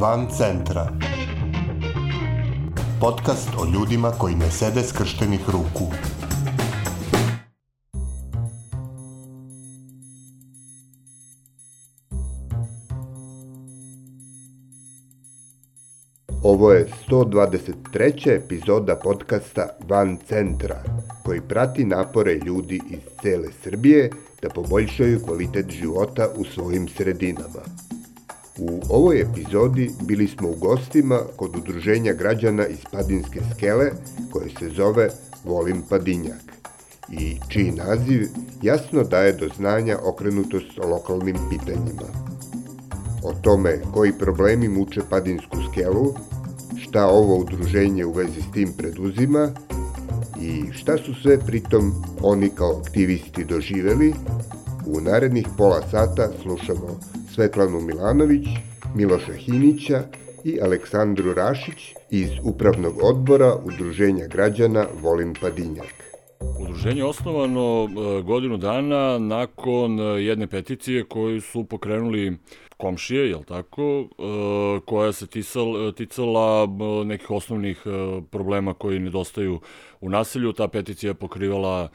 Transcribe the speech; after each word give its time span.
Van 0.00 0.26
centra. 0.30 0.92
Podcast 3.00 3.48
o 3.58 3.64
ljudima 3.74 4.10
koji 4.10 4.34
ne 4.34 4.50
sede 4.50 4.82
skrštenih 4.82 5.40
ruku. 5.46 5.92
Ovo 16.42 16.72
je 16.72 16.88
123. 17.08 18.30
epizoda 18.30 18.96
podcasta 18.96 19.68
Van 19.88 20.18
centra, 20.28 20.82
koji 21.24 21.40
prati 21.40 21.84
napore 21.84 22.34
ljudi 22.34 22.80
iz 22.90 23.00
cele 23.22 23.48
Srbije 23.62 24.10
da 24.42 24.48
poboljšaju 24.48 25.20
kvalitet 25.24 25.70
života 25.70 26.28
u 26.36 26.44
svojim 26.44 26.88
sredinama. 26.88 27.87
U 28.58 28.80
ovoj 28.88 29.20
epizodi 29.20 29.90
bili 30.02 30.28
smo 30.28 30.48
u 30.48 30.54
gostima 30.54 31.18
kod 31.36 31.56
udruženja 31.56 32.12
građana 32.12 32.66
iz 32.66 32.78
Padinske 32.92 33.40
skele 33.54 33.90
koje 34.30 34.50
se 34.58 34.68
zove 34.68 35.10
Volim 35.44 35.82
Padinjak 35.88 36.42
i 37.12 37.36
čiji 37.48 37.72
naziv 37.72 38.28
jasno 38.62 39.04
daje 39.04 39.32
do 39.32 39.48
znanja 39.56 39.98
okrenutost 40.04 40.78
o 40.78 40.88
lokalnim 40.88 41.36
pitanjima. 41.50 42.08
O 43.22 43.32
tome 43.42 43.80
koji 43.94 44.12
problemi 44.18 44.68
muče 44.68 45.00
Padinsku 45.10 45.56
skelu, 45.72 46.14
šta 46.78 47.06
ovo 47.06 47.36
udruženje 47.36 48.04
u 48.04 48.12
vezi 48.12 48.42
s 48.42 48.52
tim 48.52 48.72
preduzima 48.78 49.50
i 50.40 50.72
šta 50.72 50.96
su 50.98 51.14
sve 51.22 51.38
pritom 51.38 51.92
oni 52.22 52.50
kao 52.50 52.82
aktivisti 52.86 53.44
doživeli, 53.44 54.14
u 54.86 55.00
narednih 55.00 55.46
pola 55.56 55.82
sata 55.90 56.28
slušamo 56.42 57.00
Svetlanu 57.38 57.80
Milanović, 57.80 58.48
Miloša 58.94 59.32
Hinića 59.32 60.02
i 60.44 60.60
Aleksandru 60.60 61.34
Rašić 61.34 61.94
iz 62.10 62.28
Upravnog 62.42 62.94
odbora 63.02 63.54
Udruženja 63.64 64.26
građana 64.26 64.86
Volim 65.02 65.34
Padinjak. 65.40 65.94
Udruženje 66.40 67.00
je 67.00 67.04
osnovano 67.04 67.88
e, 67.88 68.22
godinu 68.22 68.56
dana 68.56 69.18
nakon 69.18 70.00
e, 70.00 70.02
jedne 70.02 70.46
peticije 70.46 71.04
koju 71.04 71.40
su 71.40 71.64
pokrenuli 71.64 72.36
komšije, 72.76 73.28
jel 73.28 73.42
tako, 73.44 74.00
e, 74.00 74.80
koja 74.86 75.12
se 75.12 75.26
tisal, 75.26 75.92
ticala 75.92 76.68
nekih 77.04 77.30
osnovnih 77.30 77.82
problema 78.30 78.74
koji 78.74 78.98
nedostaju 78.98 79.60
u 80.00 80.10
naselju. 80.10 80.52
Ta 80.52 80.68
peticija 80.68 81.10
je 81.10 81.14
pokrivala 81.14 81.88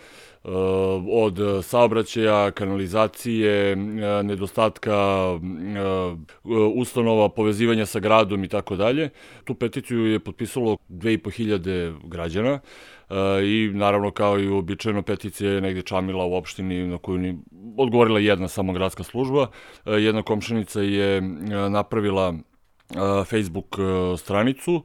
od 1.11 1.39
saobraćaja, 1.63 2.51
kanalizacije, 2.51 3.75
nedostatka 4.23 4.95
ustanova, 6.75 7.29
povezivanja 7.29 7.85
sa 7.85 7.99
gradom 7.99 8.43
i 8.43 8.47
tako 8.47 8.75
dalje. 8.75 9.09
Tu 9.43 9.53
peticiju 9.53 10.05
je 10.05 10.19
potpisalo 10.19 10.77
2500 10.89 11.93
građana 12.03 12.59
i 13.43 13.71
naravno 13.73 14.11
kao 14.11 14.39
i 14.39 14.49
uobičajeno 14.49 15.01
peticija 15.01 15.51
je 15.51 15.61
negde 15.61 15.81
čamila 15.81 16.25
u 16.25 16.33
opštini 16.33 16.87
na 16.87 16.97
koju 16.97 17.17
ni 17.17 17.37
odgovorila 17.77 18.19
jedna 18.19 18.47
samo 18.47 18.73
gradska 18.73 19.03
služba. 19.03 19.47
Jedna 19.85 20.23
komšenica 20.23 20.81
je 20.81 21.21
napravila 21.69 22.33
Facebook 23.25 23.77
stranicu, 24.17 24.83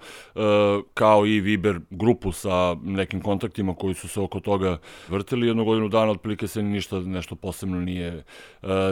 kao 0.94 1.26
i 1.26 1.40
Viber 1.40 1.80
grupu 1.90 2.32
sa 2.32 2.76
nekim 2.82 3.20
kontaktima 3.20 3.74
koji 3.74 3.94
su 3.94 4.08
se 4.08 4.20
oko 4.20 4.40
toga 4.40 4.78
vrtili. 5.08 5.46
Jednu 5.46 5.64
godinu 5.64 5.88
dana 5.88 6.10
otprilike 6.10 6.48
se 6.48 6.62
ništa 6.62 7.00
nešto 7.00 7.34
posebno 7.34 7.80
nije, 7.80 8.24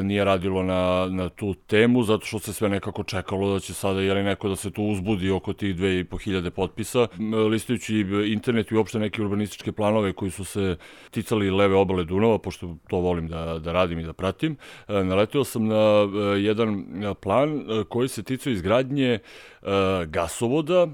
nije 0.03 0.25
radilo 0.25 0.63
na, 0.63 1.07
na 1.11 1.29
tu 1.29 1.55
temu, 1.55 2.03
zato 2.03 2.27
što 2.27 2.39
se 2.39 2.53
sve 2.53 2.69
nekako 2.69 3.03
čekalo 3.03 3.53
da 3.53 3.61
će 3.61 3.75
sada 3.75 4.01
jeli 4.01 4.23
neko 4.23 4.49
da 4.49 4.57
se 4.57 4.71
tu 4.71 4.85
uzbudi 4.85 5.31
oko 5.31 5.53
tih 5.53 5.77
2500 5.77 6.51
potpisa. 6.51 7.07
Listajući 7.51 8.07
internet 8.27 8.71
i 8.71 8.77
uopšte 8.77 8.99
neke 8.99 9.23
urbanističke 9.23 9.73
planove 9.73 10.13
koji 10.13 10.31
su 10.31 10.45
se 10.45 10.77
ticali 11.11 11.51
leve 11.51 11.75
obale 11.75 12.05
Dunava, 12.05 12.39
pošto 12.39 12.77
to 12.89 12.97
volim 12.97 13.29
da, 13.29 13.59
da 13.59 13.73
radim 13.73 13.99
i 13.99 14.05
da 14.05 14.13
pratim, 14.13 14.57
naletio 14.89 15.45
sam 15.45 15.67
na 15.67 16.09
jedan 16.39 16.85
plan 17.23 17.65
koji 17.89 18.09
se 18.09 18.23
ticao 18.23 18.51
izgradnje 18.51 19.06
izgradnje 19.07 19.19
e, 19.63 20.07
gasovoda 20.07 20.83
e, 20.83 20.89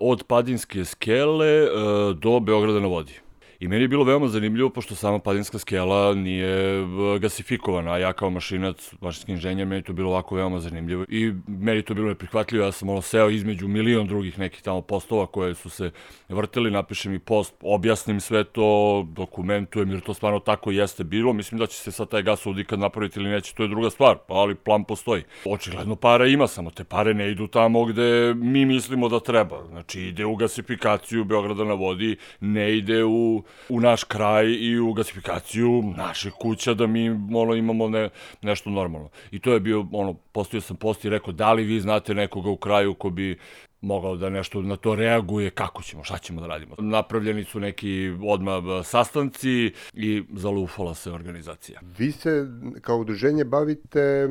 od 0.00 0.24
Padinske 0.24 0.84
skele 0.84 1.46
e, 1.46 1.68
do 2.14 2.40
Beograda 2.40 2.80
na 2.80 2.88
vodi. 2.88 3.23
I 3.64 3.68
meni 3.68 3.84
je 3.84 3.88
bilo 3.88 4.04
veoma 4.04 4.28
zanimljivo, 4.28 4.70
pošto 4.70 4.94
sama 4.94 5.18
Padinska 5.18 5.58
skela 5.58 6.14
nije 6.14 6.48
e, 6.82 7.18
gasifikovana, 7.18 7.92
a 7.92 7.98
ja 7.98 8.12
kao 8.12 8.30
mašinac, 8.30 8.92
mašinski 9.00 9.32
inženjer, 9.32 9.66
meni 9.66 9.82
to 9.82 9.92
bilo 9.92 10.10
ovako 10.10 10.34
veoma 10.34 10.60
zanimljivo. 10.60 11.04
I 11.08 11.32
meni 11.46 11.82
to 11.82 11.94
bilo 11.94 12.08
neprihvatljivo, 12.08 12.64
ja 12.64 12.72
sam 12.72 12.88
ono 12.88 13.02
seo 13.02 13.30
između 13.30 13.68
milion 13.68 14.06
drugih 14.06 14.38
nekih 14.38 14.62
tamo 14.62 14.80
postova 14.80 15.26
koje 15.26 15.54
su 15.54 15.70
se 15.70 15.90
vrteli, 16.28 16.70
napišem 16.70 17.14
i 17.14 17.18
post, 17.18 17.54
objasnim 17.60 18.20
sve 18.20 18.44
to, 18.44 19.06
dokumentujem, 19.08 19.90
jer 19.90 20.00
to 20.00 20.14
stvarno 20.14 20.38
tako 20.38 20.70
jeste 20.70 21.04
bilo. 21.04 21.32
Mislim 21.32 21.58
da 21.58 21.66
će 21.66 21.76
se 21.76 21.92
sad 21.92 22.08
taj 22.08 22.22
gasovod 22.22 22.58
ikad 22.58 22.78
napraviti 22.78 23.20
ili 23.20 23.30
neće, 23.30 23.54
to 23.54 23.62
je 23.62 23.68
druga 23.68 23.90
stvar, 23.90 24.18
ali 24.28 24.54
plan 24.54 24.84
postoji. 24.84 25.22
Očigledno 25.44 25.96
para 25.96 26.26
ima, 26.26 26.46
samo 26.46 26.70
te 26.70 26.84
pare 26.84 27.14
ne 27.14 27.30
idu 27.30 27.46
tamo 27.46 27.84
gde 27.84 28.34
mi 28.34 28.66
mislimo 28.66 29.08
da 29.08 29.20
treba. 29.20 29.66
Znači 29.68 30.00
ide 30.00 30.24
u 30.24 30.36
gasifikaciju 30.36 31.24
Beograda 31.24 31.64
na 31.64 31.74
vodi, 31.74 32.16
ne 32.40 32.76
ide 32.76 33.04
u 33.04 33.42
u 33.68 33.80
naš 33.80 34.04
kraj 34.04 34.46
i 34.46 34.78
u 34.78 34.92
gasifikaciju 34.92 35.82
naših 35.96 36.32
kuća 36.32 36.74
da 36.74 36.86
mi 36.86 37.10
ono, 37.34 37.54
imamo 37.54 37.88
ne, 37.88 38.10
nešto 38.42 38.70
normalno. 38.70 39.08
I 39.30 39.38
to 39.38 39.52
je 39.52 39.60
bio, 39.60 39.86
ono, 39.92 40.14
postavio 40.14 40.60
sam 40.60 40.76
post 40.76 41.04
i 41.04 41.10
rekao, 41.10 41.32
da 41.32 41.52
li 41.52 41.64
vi 41.64 41.80
znate 41.80 42.14
nekoga 42.14 42.50
u 42.50 42.56
kraju 42.56 42.94
ko 42.94 43.10
bi 43.10 43.38
mogao 43.84 44.16
da 44.16 44.30
nešto 44.30 44.62
na 44.62 44.76
to 44.76 44.94
reaguje, 44.94 45.50
kako 45.50 45.82
ćemo, 45.82 46.04
šta 46.04 46.18
ćemo 46.18 46.40
da 46.40 46.46
radimo. 46.46 46.74
Napravljeni 46.78 47.44
su 47.44 47.60
neki 47.60 48.12
odmah 48.26 48.62
sastanci 48.84 49.72
i 49.94 50.22
zalufala 50.32 50.94
se 50.94 51.10
organizacija. 51.10 51.80
Vi 51.98 52.12
se 52.12 52.46
kao 52.80 52.98
udruženje 52.98 53.44
bavite 53.44 54.00
e, 54.00 54.28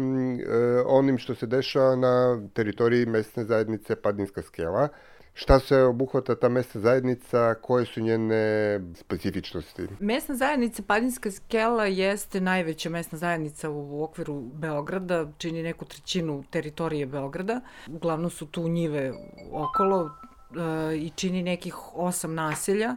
onim 0.85 1.17
što 1.17 1.35
se 1.35 1.47
dešava 1.47 1.95
na 1.95 2.41
teritoriji 2.53 3.05
mesne 3.05 3.44
zajednice 3.44 3.95
Padinska 3.95 4.41
skela. 4.41 4.90
Šta 5.34 5.60
se 5.60 5.78
obuhvata 5.78 6.36
ta 6.36 6.50
mesna 6.50 6.82
zajednica, 6.82 7.56
koje 7.62 7.86
su 7.86 8.02
njene 8.02 8.80
specifičnosti? 8.96 9.88
Mesna 10.00 10.36
zajednica 10.36 10.84
Padinska 10.88 11.32
skela 11.32 11.86
jeste 11.86 12.42
najveća 12.42 12.90
mesna 12.90 13.18
zajednica 13.18 13.70
u 13.70 14.04
okviru 14.04 14.42
Beograda, 14.42 15.32
čini 15.38 15.64
neku 15.64 15.86
trećinu 15.86 16.44
teritorije 16.50 17.06
Beograda. 17.06 17.62
Uglavnom 17.88 18.32
su 18.32 18.46
tu 18.46 18.68
njive 18.68 19.14
okolo 19.52 20.10
e, 20.10 20.98
i 20.98 21.12
čini 21.16 21.44
nekih 21.44 21.76
osam 21.96 22.34
naselja. 22.34 22.96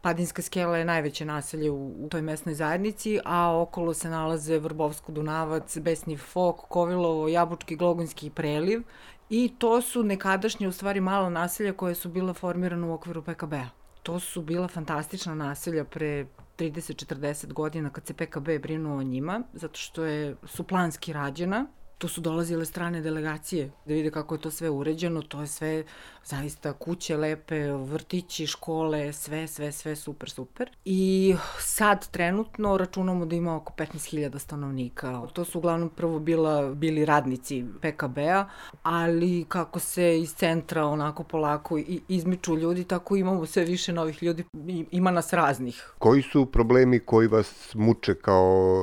Padinska 0.00 0.42
skela 0.42 0.78
je 0.78 0.84
najveće 0.84 1.24
naselje 1.24 1.70
u, 1.70 2.04
u 2.04 2.08
toj 2.08 2.22
mesnoj 2.22 2.54
zajednici, 2.54 3.18
a 3.24 3.60
okolo 3.60 3.94
se 3.94 4.10
nalaze 4.10 4.58
Vrbovsko-Dunavac, 4.58 5.80
Besni 5.80 6.16
Fok, 6.16 6.60
Kovilovo, 6.60 7.28
Jabučki, 7.28 7.76
Glogonski 7.76 8.26
i 8.26 8.30
Preliv 8.30 8.82
I 9.30 9.54
to 9.58 9.82
su 9.82 10.02
nekadašnje, 10.02 10.68
u 10.68 10.72
stvari, 10.72 11.00
mala 11.00 11.30
naselja 11.30 11.72
koje 11.72 11.94
su 11.94 12.08
bila 12.08 12.34
formirana 12.34 12.86
u 12.86 12.92
okviru 12.92 13.22
PKB-a. 13.22 13.68
To 14.02 14.20
su 14.20 14.42
bila 14.42 14.68
fantastična 14.68 15.34
naselja 15.34 15.84
pre 15.84 16.26
30-40 16.58 17.52
godina 17.52 17.90
kad 17.90 18.06
se 18.06 18.14
PKB 18.14 18.48
brinuo 18.62 18.98
o 18.98 19.02
njima, 19.02 19.42
zato 19.52 19.78
što 19.78 20.04
je, 20.04 20.36
su 20.46 20.64
planski 20.64 21.12
rađena 21.12 21.66
tu 21.98 22.08
su 22.08 22.20
dolazile 22.20 22.64
strane 22.64 23.00
delegacije 23.00 23.70
da 23.86 23.94
vide 23.94 24.10
kako 24.10 24.34
je 24.34 24.40
to 24.40 24.50
sve 24.50 24.70
uređeno, 24.70 25.22
to 25.22 25.40
je 25.40 25.46
sve 25.46 25.84
zaista 26.24 26.72
kuće 26.72 27.16
lepe, 27.16 27.72
vrtići, 27.72 28.46
škole, 28.46 29.12
sve, 29.12 29.46
sve, 29.46 29.72
sve 29.72 29.96
super, 29.96 30.30
super. 30.30 30.70
I 30.84 31.34
sad 31.58 32.10
trenutno 32.10 32.76
računamo 32.76 33.26
da 33.26 33.36
ima 33.36 33.56
oko 33.56 33.72
15.000 33.76 34.38
stanovnika. 34.38 35.22
To 35.32 35.44
su 35.44 35.58
uglavnom 35.58 35.88
prvo 35.88 36.18
bila, 36.18 36.74
bili 36.74 37.04
radnici 37.04 37.64
PKB-a, 37.80 38.48
ali 38.82 39.44
kako 39.48 39.78
se 39.78 40.20
iz 40.20 40.34
centra 40.34 40.84
onako 40.84 41.24
polako 41.24 41.78
izmiču 42.08 42.56
ljudi, 42.56 42.84
tako 42.84 43.16
imamo 43.16 43.46
sve 43.46 43.64
više 43.64 43.92
novih 43.92 44.22
ljudi, 44.22 44.44
ima 44.90 45.10
nas 45.10 45.32
raznih. 45.32 45.92
Koji 45.98 46.22
su 46.22 46.46
problemi 46.46 47.00
koji 47.00 47.28
vas 47.28 47.74
muče 47.74 48.14
kao 48.14 48.82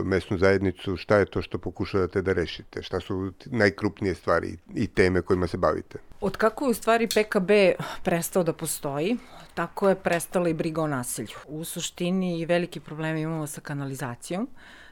e, 0.00 0.04
mesnu 0.04 0.38
zajednicu, 0.38 0.96
šta 0.96 1.16
je 1.16 1.24
to 1.24 1.42
što 1.42 1.58
pokušavate 1.58 2.22
da 2.22 2.32
rešite? 2.32 2.49
Šta 2.80 3.00
su 3.00 3.32
najkrupnije 3.46 4.14
stvari 4.14 4.56
i 4.74 4.86
teme 4.86 5.22
kojima 5.22 5.46
se 5.46 5.56
bavite? 5.56 5.98
Od 6.20 6.36
kako 6.36 6.64
je 6.64 6.70
u 6.70 6.74
stvari 6.74 7.06
PKB 7.06 7.50
prestao 8.02 8.42
da 8.42 8.52
postoji, 8.52 9.16
tako 9.54 9.88
je 9.88 9.94
prestala 9.94 10.48
i 10.48 10.54
briga 10.54 10.82
o 10.82 10.86
nasilju. 10.86 11.36
U 11.46 11.64
suštini 11.64 12.46
veliki 12.46 12.80
problemi 12.80 13.20
imamo 13.20 13.46
sa 13.46 13.60
kanalizacijom. 13.60 14.48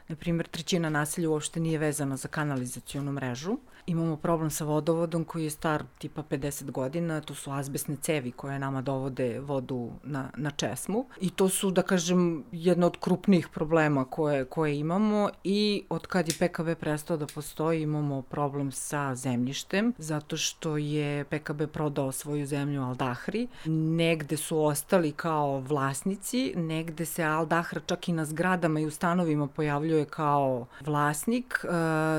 Na 0.07 0.15
primjer, 0.15 0.47
trećina 0.47 0.89
naselja 0.89 1.29
uopšte 1.29 1.59
nije 1.59 1.77
vezana 1.77 2.17
za 2.17 2.27
kanalizacijonu 2.27 3.11
mrežu 3.11 3.57
imamo 3.89 4.17
problem 4.17 4.49
sa 4.49 4.65
vodovodom 4.65 5.23
koji 5.23 5.43
je 5.43 5.49
star 5.49 5.83
tipa 5.97 6.23
50 6.23 6.71
godina, 6.71 7.21
to 7.21 7.35
su 7.35 7.51
azbesne 7.51 7.95
cevi 8.01 8.31
koje 8.31 8.59
nama 8.59 8.81
dovode 8.81 9.39
vodu 9.39 9.91
na, 10.03 10.29
na 10.37 10.51
česmu. 10.51 11.05
I 11.21 11.29
to 11.29 11.49
su, 11.49 11.71
da 11.71 11.81
kažem, 11.81 12.43
jedno 12.51 12.87
od 12.87 12.97
krupnijih 12.99 13.47
problema 13.47 14.05
koje, 14.05 14.45
koje 14.45 14.79
imamo 14.79 15.29
i 15.43 15.83
od 15.89 16.07
kad 16.07 16.27
je 16.27 16.33
PKB 16.33 16.75
prestao 16.79 17.17
da 17.17 17.27
postoji 17.27 17.81
imamo 17.81 18.21
problem 18.21 18.71
sa 18.71 19.15
zemljištem, 19.15 19.93
zato 19.97 20.37
što 20.37 20.77
je 20.77 21.23
PKB 21.23 21.61
prodao 21.73 22.11
svoju 22.11 22.45
zemlju 22.45 22.83
Aldahri, 22.83 23.47
negde 23.65 24.37
su 24.37 24.65
ostali 24.65 25.11
kao 25.11 25.59
vlasnici, 25.59 26.53
negde 26.55 27.05
se 27.05 27.23
Aldahra 27.23 27.81
čak 27.85 28.09
i 28.09 28.13
na 28.13 28.25
zgradama 28.25 28.79
i 28.79 28.85
u 28.85 28.91
stanovima 28.91 29.47
pojavljuje 29.47 30.05
kao 30.05 30.65
vlasnik, 30.85 31.65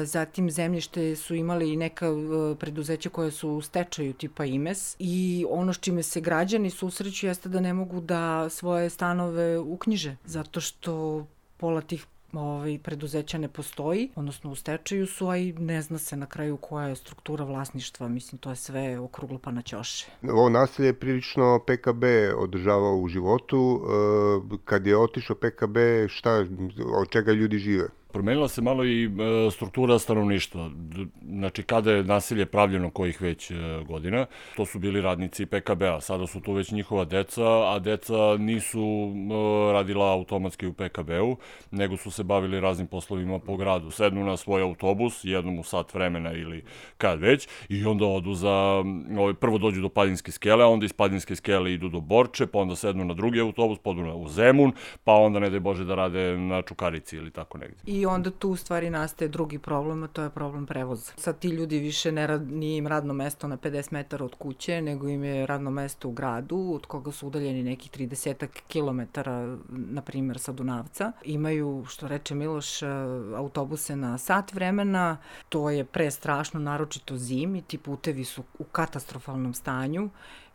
zatim 0.04 0.50
zemljište 0.50 1.16
su 1.16 1.34
imali 1.34 1.59
imali 1.60 1.76
neka 1.76 2.10
uh, 2.10 2.58
preduzeća 2.58 3.08
koja 3.08 3.30
su 3.30 3.50
u 3.50 3.62
stečaju 3.62 4.12
tipa 4.12 4.44
IMES 4.44 4.96
i 4.98 5.46
ono 5.50 5.72
s 5.72 5.78
čime 5.78 6.02
se 6.02 6.20
građani 6.20 6.70
susreću 6.70 7.26
jeste 7.26 7.48
da 7.48 7.60
ne 7.60 7.74
mogu 7.74 8.00
da 8.00 8.48
svoje 8.48 8.90
stanove 8.90 9.58
uknjiže 9.58 10.16
zato 10.24 10.60
što 10.60 11.26
pola 11.56 11.80
tih 11.80 12.06
ovaj, 12.32 12.78
preduzeća 12.82 13.38
ne 13.38 13.48
postoji, 13.48 14.10
odnosno 14.14 14.50
u 14.50 14.54
stečaju 14.54 15.06
su, 15.06 15.28
a 15.28 15.36
i 15.36 15.52
ne 15.52 15.82
zna 15.82 15.98
se 15.98 16.16
na 16.16 16.26
kraju 16.26 16.56
koja 16.56 16.88
je 16.88 16.96
struktura 16.96 17.44
vlasništva, 17.44 18.08
mislim, 18.08 18.38
to 18.38 18.50
je 18.50 18.56
sve 18.56 18.98
okruglo 18.98 19.38
pa 19.38 19.50
na 19.50 19.62
ćoše. 19.62 20.06
Ovo 20.22 20.48
naselje 20.48 20.86
je 20.86 20.92
prilično 20.92 21.58
PKB 21.66 22.04
održavao 22.36 22.96
u 22.96 23.08
životu. 23.08 23.80
E, 24.54 24.58
kad 24.64 24.86
je 24.86 24.96
otišao 24.96 25.36
PKB, 25.36 25.76
šta, 26.08 26.46
od 27.00 27.08
čega 27.10 27.32
ljudi 27.32 27.58
žive? 27.58 27.88
Promenila 28.12 28.48
se 28.48 28.62
malo 28.62 28.84
i 28.84 29.04
e, 29.04 29.08
struktura 29.50 29.98
stanovništva. 29.98 30.70
Znači, 31.28 31.62
kada 31.62 31.92
je 31.92 32.04
nasilje 32.04 32.46
pravljeno 32.46 32.90
kojih 32.90 33.22
već 33.22 33.50
e, 33.50 33.54
godina, 33.88 34.26
to 34.56 34.66
su 34.66 34.78
bili 34.78 35.00
radnici 35.00 35.46
PKB-a. 35.46 36.00
Sada 36.00 36.26
su 36.26 36.40
tu 36.40 36.52
već 36.52 36.70
njihova 36.70 37.04
deca, 37.04 37.74
a 37.74 37.78
deca 37.78 38.36
nisu 38.38 38.80
e, 38.80 39.72
radila 39.72 40.12
automatski 40.12 40.66
u 40.66 40.72
PKB-u, 40.72 41.36
nego 41.70 41.96
su 41.96 42.10
se 42.10 42.24
bavili 42.24 42.60
raznim 42.60 42.86
poslovima 42.86 43.38
po 43.38 43.56
gradu. 43.56 43.90
Sednu 43.90 44.24
na 44.24 44.36
svoj 44.36 44.62
autobus, 44.62 45.24
jednom 45.24 45.58
u 45.58 45.62
sat 45.62 45.94
vremena 45.94 46.32
ili 46.32 46.64
kad 46.98 47.20
već, 47.20 47.48
i 47.68 47.84
onda 47.84 48.06
odu 48.06 48.34
za, 48.34 48.84
ovaj, 49.18 49.34
prvo 49.34 49.58
dođu 49.58 49.80
do 49.80 49.88
Padinske 49.88 50.32
skele, 50.32 50.64
a 50.64 50.68
onda 50.68 50.84
iz 50.84 50.92
Padinske 50.92 51.36
skele 51.36 51.72
idu 51.72 51.88
do 51.88 52.00
Borče, 52.00 52.46
pa 52.46 52.58
onda 52.58 52.76
sednu 52.76 53.04
na 53.04 53.14
drugi 53.14 53.40
autobus, 53.40 53.78
podu 53.78 54.02
na, 54.02 54.14
u 54.14 54.28
Zemun, 54.28 54.72
pa 55.04 55.12
onda 55.12 55.38
ne 55.38 55.50
daj 55.50 55.60
Bože 55.60 55.84
da 55.84 55.94
rade 55.94 56.36
na 56.36 56.62
Čukarici 56.62 57.16
ili 57.16 57.30
tako 57.30 57.58
negde. 57.58 57.76
I 57.86 57.99
i 58.00 58.06
onda 58.06 58.30
tu 58.30 58.50
u 58.50 58.56
stvari 58.56 58.90
nastaje 58.90 59.28
drugi 59.28 59.58
problem, 59.58 60.02
a 60.02 60.08
to 60.08 60.22
je 60.22 60.30
problem 60.30 60.66
prevoza. 60.66 61.12
Sad 61.16 61.38
ti 61.38 61.48
ljudi 61.48 61.78
više 61.78 62.12
ne 62.12 62.26
rad, 62.26 62.50
nije 62.50 62.76
im 62.76 62.86
radno 62.86 63.14
mesto 63.14 63.48
na 63.48 63.56
50 63.56 63.92
metara 63.92 64.24
od 64.24 64.34
kuće, 64.34 64.82
nego 64.82 65.08
im 65.08 65.24
je 65.24 65.46
radno 65.46 65.70
mesto 65.70 66.08
u 66.08 66.12
gradu, 66.12 66.72
od 66.74 66.86
koga 66.86 67.12
su 67.12 67.26
udaljeni 67.26 67.62
nekih 67.62 67.90
30 67.90 68.46
kilometara, 68.68 69.56
na 69.68 70.02
primjer, 70.02 70.38
sa 70.38 70.52
Dunavca. 70.52 71.12
Imaju, 71.24 71.84
što 71.88 72.08
reče 72.08 72.34
Miloš, 72.34 72.82
autobuse 73.36 73.96
na 73.96 74.18
sat 74.18 74.52
vremena, 74.52 75.16
to 75.48 75.70
je 75.70 75.84
pre 75.84 76.10
strašno, 76.10 76.60
naročito 76.60 77.16
zimi, 77.16 77.62
ti 77.62 77.78
putevi 77.78 78.24
su 78.24 78.42
u 78.58 78.64
katastrofalnom 78.64 79.54
stanju 79.54 80.10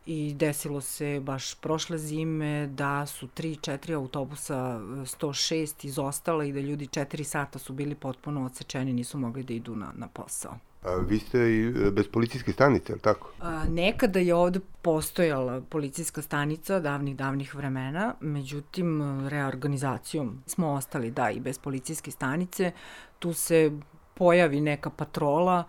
i 0.06 0.34
desilo 0.34 0.81
se 0.81 1.19
baš 1.19 1.56
prošle 1.56 1.98
zime 1.98 2.68
da 2.68 3.06
su 3.06 3.28
3-4 3.28 3.96
autobusa 3.96 4.56
106 4.56 5.86
izostala 5.86 6.46
i 6.46 6.52
da 6.52 6.60
ljudi 6.60 6.88
4 6.88 7.24
sata 7.24 7.60
su 7.60 7.74
bili 7.74 7.96
potpuno 7.96 8.46
odsečeni, 8.46 8.94
nisu 8.94 9.18
mogli 9.18 9.44
da 9.44 9.54
idu 9.54 9.75
na, 9.75 9.92
na 9.96 10.07
posao. 10.07 10.57
A 10.84 10.96
vi 11.07 11.19
ste 11.19 11.40
i 11.40 11.68
e, 11.88 11.92
bez 11.92 12.07
policijske 12.07 12.52
stanice, 12.52 12.92
je 12.92 12.96
li 12.96 13.02
tako? 13.02 13.31
A, 13.40 13.63
nekada 13.69 14.19
je 14.19 14.36
ovde 14.36 14.60
postojala 14.81 15.62
policijska 15.62 16.22
stanica 16.22 16.80
davnih, 16.80 17.16
davnih 17.16 17.56
vremena, 17.56 18.13
međutim, 18.19 19.02
reorganizacijom 19.28 20.44
smo 20.46 20.68
ostali, 20.68 21.12
da, 21.12 21.30
i 21.31 21.40
bez 21.40 21.60
policijske 21.60 22.12
stanice. 22.12 22.72
Tu 23.19 23.34
se 23.34 23.72
pojavi 24.13 24.62
neka 24.62 24.90
patrola, 24.90 25.63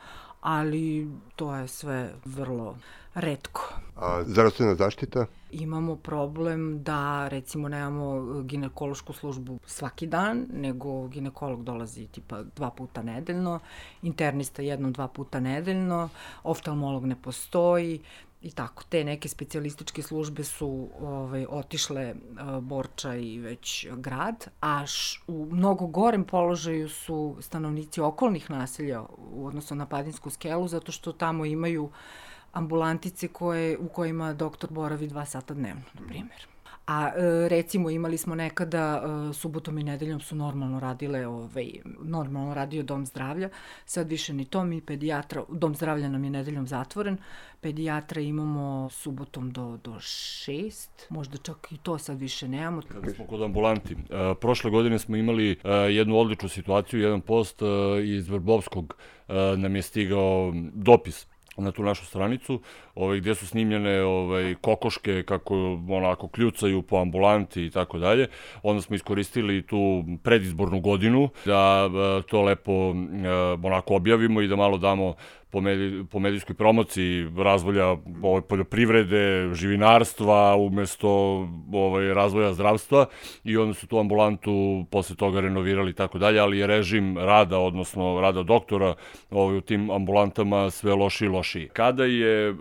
ali 0.47 1.11
to 1.37 1.55
je 1.55 1.69
sve 1.69 2.15
vrlo 2.25 2.77
redko. 3.15 3.75
A 3.97 4.23
zdravstvena 4.27 4.75
zaštita? 4.75 5.27
Imamo 5.51 5.97
problem 5.97 6.83
da 6.83 7.29
recimo 7.29 7.69
nemamo 7.69 8.43
ginekološku 8.43 9.13
službu 9.13 9.59
svaki 9.67 10.07
dan, 10.07 10.47
nego 10.53 11.09
ginekolog 11.09 11.65
dolazi 11.65 12.07
tipa 12.07 12.43
dva 12.57 12.71
puta 12.71 13.03
nedeljno, 13.03 13.59
internista 14.03 14.63
jednom 14.63 14.93
dva 14.93 15.09
puta 15.09 15.41
nedeljno, 15.41 16.09
oftalmolog 16.43 17.07
ne 17.07 17.17
postoji, 17.23 18.01
i 18.47 18.51
tako. 18.51 18.85
Te 18.89 19.05
neke 19.05 19.29
specijalističke 19.29 20.03
službe 20.03 20.45
su 20.45 20.89
ovaj, 21.01 21.47
otišle 21.49 22.15
uh, 22.15 22.63
Borča 22.63 23.15
i 23.15 23.39
već 23.39 23.87
grad, 23.97 24.47
a 24.61 24.87
š, 24.87 25.23
u 25.27 25.49
mnogo 25.53 25.87
gorem 25.87 26.25
položaju 26.25 26.89
su 26.89 27.37
stanovnici 27.41 28.01
okolnih 28.01 28.51
naselja 28.51 29.03
u 29.19 29.47
odnosu 29.47 29.75
na 29.75 29.87
Padinsku 29.87 30.31
skelu, 30.31 30.69
zato 30.69 30.93
što 30.93 31.13
tamo 31.13 31.45
imaju 31.45 31.91
ambulantice 32.53 33.29
koje, 33.29 33.79
u 33.79 33.89
kojima 33.89 34.33
doktor 34.33 34.71
boravi 34.71 35.07
dva 35.07 35.25
sata 35.25 35.55
dnevno, 35.55 35.83
na 35.95 36.07
primjer. 36.09 36.47
A 36.87 37.09
e, 37.09 37.49
recimo 37.49 37.91
imali 37.91 38.19
smo 38.19 38.35
nekada 38.35 39.03
e, 39.31 39.33
subotom 39.33 39.79
i 39.79 39.85
nedeljom 39.85 40.21
su 40.21 40.37
normalno 40.37 40.81
radile, 40.81 41.27
ovaj, 41.27 41.71
normalno 42.03 42.55
radio 42.55 42.83
dom 42.83 43.07
zdravlja, 43.07 43.49
sad 43.85 44.09
više 44.09 44.33
ni 44.33 44.45
to, 44.45 44.65
mi 44.65 44.81
pedijatra, 44.81 45.43
dom 45.49 45.75
zdravlja 45.75 46.09
nam 46.09 46.25
je 46.25 46.31
nedeljom 46.31 46.67
zatvoren, 46.67 47.19
pedijatra 47.61 48.21
imamo 48.21 48.89
subotom 48.91 49.51
do, 49.51 49.79
do 49.85 50.01
šest, 50.01 51.07
možda 51.11 51.37
čak 51.37 51.73
i 51.73 51.77
to 51.77 51.99
sad 51.99 52.21
više 52.21 52.49
nemamo. 52.49 52.83
Kada 52.89 53.11
smo 53.11 53.27
kod 53.27 53.43
ambulanti, 53.43 53.95
e, 53.95 54.35
prošle 54.41 54.71
godine 54.71 54.99
smo 54.99 55.17
imali 55.17 55.57
jednu 55.91 56.19
odličnu 56.19 56.49
situaciju, 56.49 57.01
jedan 57.01 57.21
post 57.21 57.63
iz 58.05 58.29
Vrbovskog 58.29 58.97
nam 59.57 59.77
je 59.77 59.83
stigao 59.83 60.53
dopis 60.75 61.27
na 61.57 61.73
tu 61.73 61.83
našu 61.83 62.07
stranicu, 62.07 62.61
ovaj, 62.95 63.21
gde 63.21 63.35
su 63.35 63.47
snimljene 63.47 64.03
ovaj, 64.03 64.55
kokoške 64.61 65.23
kako 65.23 65.81
onako 65.89 66.29
kljucaju 66.29 66.83
po 66.83 66.97
ambulanti 66.97 67.67
i 67.67 67.71
tako 67.71 67.99
dalje. 67.99 68.29
Onda 68.63 68.83
smo 68.83 68.97
iskoristili 68.97 69.67
tu 69.67 70.05
predizbornu 70.23 70.81
godinu 70.81 71.29
da 71.45 71.89
eh, 71.91 72.23
to 72.23 72.43
lepo 72.43 72.73
eh, 72.73 73.67
onako 73.67 73.95
objavimo 73.95 74.43
i 74.43 74.49
da 74.49 74.57
malo 74.57 74.79
damo 74.79 75.15
po, 75.51 75.61
medij, 75.61 76.05
po 76.11 76.19
medijskoj 76.19 76.57
promociji 76.57 77.29
razvoja 77.37 77.97
ovaj, 78.23 78.43
poljoprivrede, 78.43 79.55
živinarstva 79.55 80.57
umesto 80.57 81.11
ovaj, 81.73 82.15
razvoja 82.15 82.53
zdravstva 82.55 83.07
i 83.45 83.57
onda 83.57 83.75
su 83.75 83.87
tu 83.87 83.99
ambulantu 83.99 84.85
posle 84.91 85.17
toga 85.17 85.41
renovirali 85.41 85.91
i 85.91 85.95
tako 85.95 86.19
dalje, 86.19 86.41
ali 86.41 86.59
je 86.59 86.67
režim 86.67 87.19
rada, 87.19 87.59
odnosno 87.59 88.21
rada 88.21 88.43
doktora 88.43 88.95
ovaj, 89.31 89.57
u 89.57 89.61
tim 89.61 89.91
ambulantama 89.91 90.71
sve 90.71 90.95
loši 90.95 91.25
i 91.25 91.29
lošiji. 91.29 91.69
Kada 91.69 92.05
je 92.05 92.51
uh, 92.51 92.57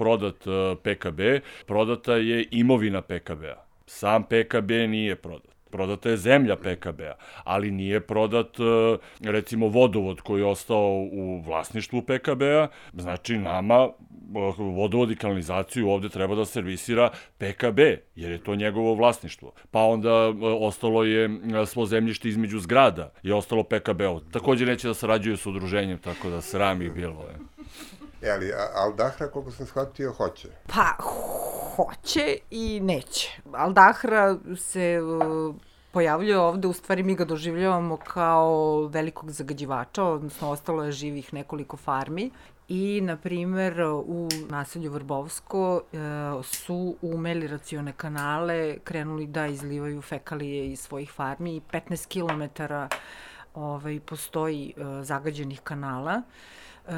prodat 0.00 0.46
e, 0.46 0.76
PKB, 0.82 1.20
prodata 1.66 2.14
je 2.16 2.46
imovina 2.50 3.02
PKB-a. 3.02 3.64
Sam 3.86 4.22
PKB 4.22 4.70
nije 4.88 5.16
prodat. 5.16 5.49
Prodata 5.70 6.10
je 6.10 6.16
zemlja 6.16 6.56
PKB-a, 6.56 7.14
ali 7.44 7.70
nije 7.70 8.00
prodat, 8.00 8.60
e, 8.60 9.30
recimo, 9.30 9.68
vodovod 9.68 10.20
koji 10.20 10.40
je 10.40 10.46
ostao 10.46 11.08
u 11.12 11.42
vlasništvu 11.46 12.02
PKB-a, 12.02 12.68
znači 12.94 13.38
nama 13.38 13.84
e, 13.84 13.90
vodovod 14.58 15.10
i 15.10 15.16
kanalizaciju 15.16 15.90
ovde 15.90 16.08
treba 16.08 16.34
da 16.34 16.44
servisira 16.44 17.10
PKB, 17.38 17.78
jer 18.14 18.30
je 18.30 18.44
to 18.44 18.54
njegovo 18.54 18.94
vlasništvo. 18.94 19.52
Pa 19.70 19.80
onda 19.80 20.08
e, 20.08 20.32
ostalo 20.60 21.04
je 21.04 21.30
svo 21.66 21.86
zemljište 21.86 22.28
između 22.28 22.58
zgrada, 22.58 23.12
je 23.22 23.34
ostalo 23.34 23.62
PKB-u. 23.62 24.20
Takođe 24.20 24.66
neće 24.66 24.88
da 24.88 24.94
sarađuju 24.94 25.36
sa 25.36 25.50
udruženjem, 25.50 25.98
tako 25.98 26.30
da 26.30 26.40
sram 26.40 26.82
ih 26.82 26.92
bilo. 26.92 27.20
Je. 27.22 27.36
E, 28.22 28.30
ali 28.30 28.52
Aldahra, 28.74 29.30
koliko 29.30 29.50
sam 29.50 29.66
shvatio, 29.66 30.12
hoće? 30.12 30.48
Pa, 30.66 30.96
hoće 31.76 32.36
i 32.50 32.80
neće. 32.82 33.42
Aldahra 33.52 34.36
se 34.56 35.00
uh, 35.02 35.54
pojavljuje 35.92 36.38
ovde, 36.38 36.68
u 36.68 36.72
stvari 36.72 37.02
mi 37.02 37.14
ga 37.14 37.24
doživljavamo 37.24 37.96
kao 37.96 38.86
velikog 38.86 39.30
zagađivača, 39.30 40.04
odnosno 40.04 40.50
ostalo 40.50 40.84
je 40.84 40.92
živih 40.92 41.34
nekoliko 41.34 41.76
farmi 41.76 42.30
i, 42.68 43.00
na 43.00 43.16
primer, 43.16 43.80
u 44.06 44.28
naselju 44.48 44.92
Vrbovsko 44.92 45.80
e, 45.92 45.96
su 46.42 46.96
u 47.02 47.16
meliracione 47.18 47.92
kanale 47.92 48.78
krenuli 48.84 49.26
da 49.26 49.46
izlivaju 49.46 50.02
fekalije 50.02 50.72
iz 50.72 50.80
svojih 50.80 51.10
farmi 51.10 51.56
i 51.56 51.60
15 51.72 52.06
km 52.06 52.62
ovaj, 53.54 54.00
postoji 54.00 54.72
e, 54.76 55.02
zagađenih 55.02 55.60
kanala. 55.60 56.12
E, 56.12 56.22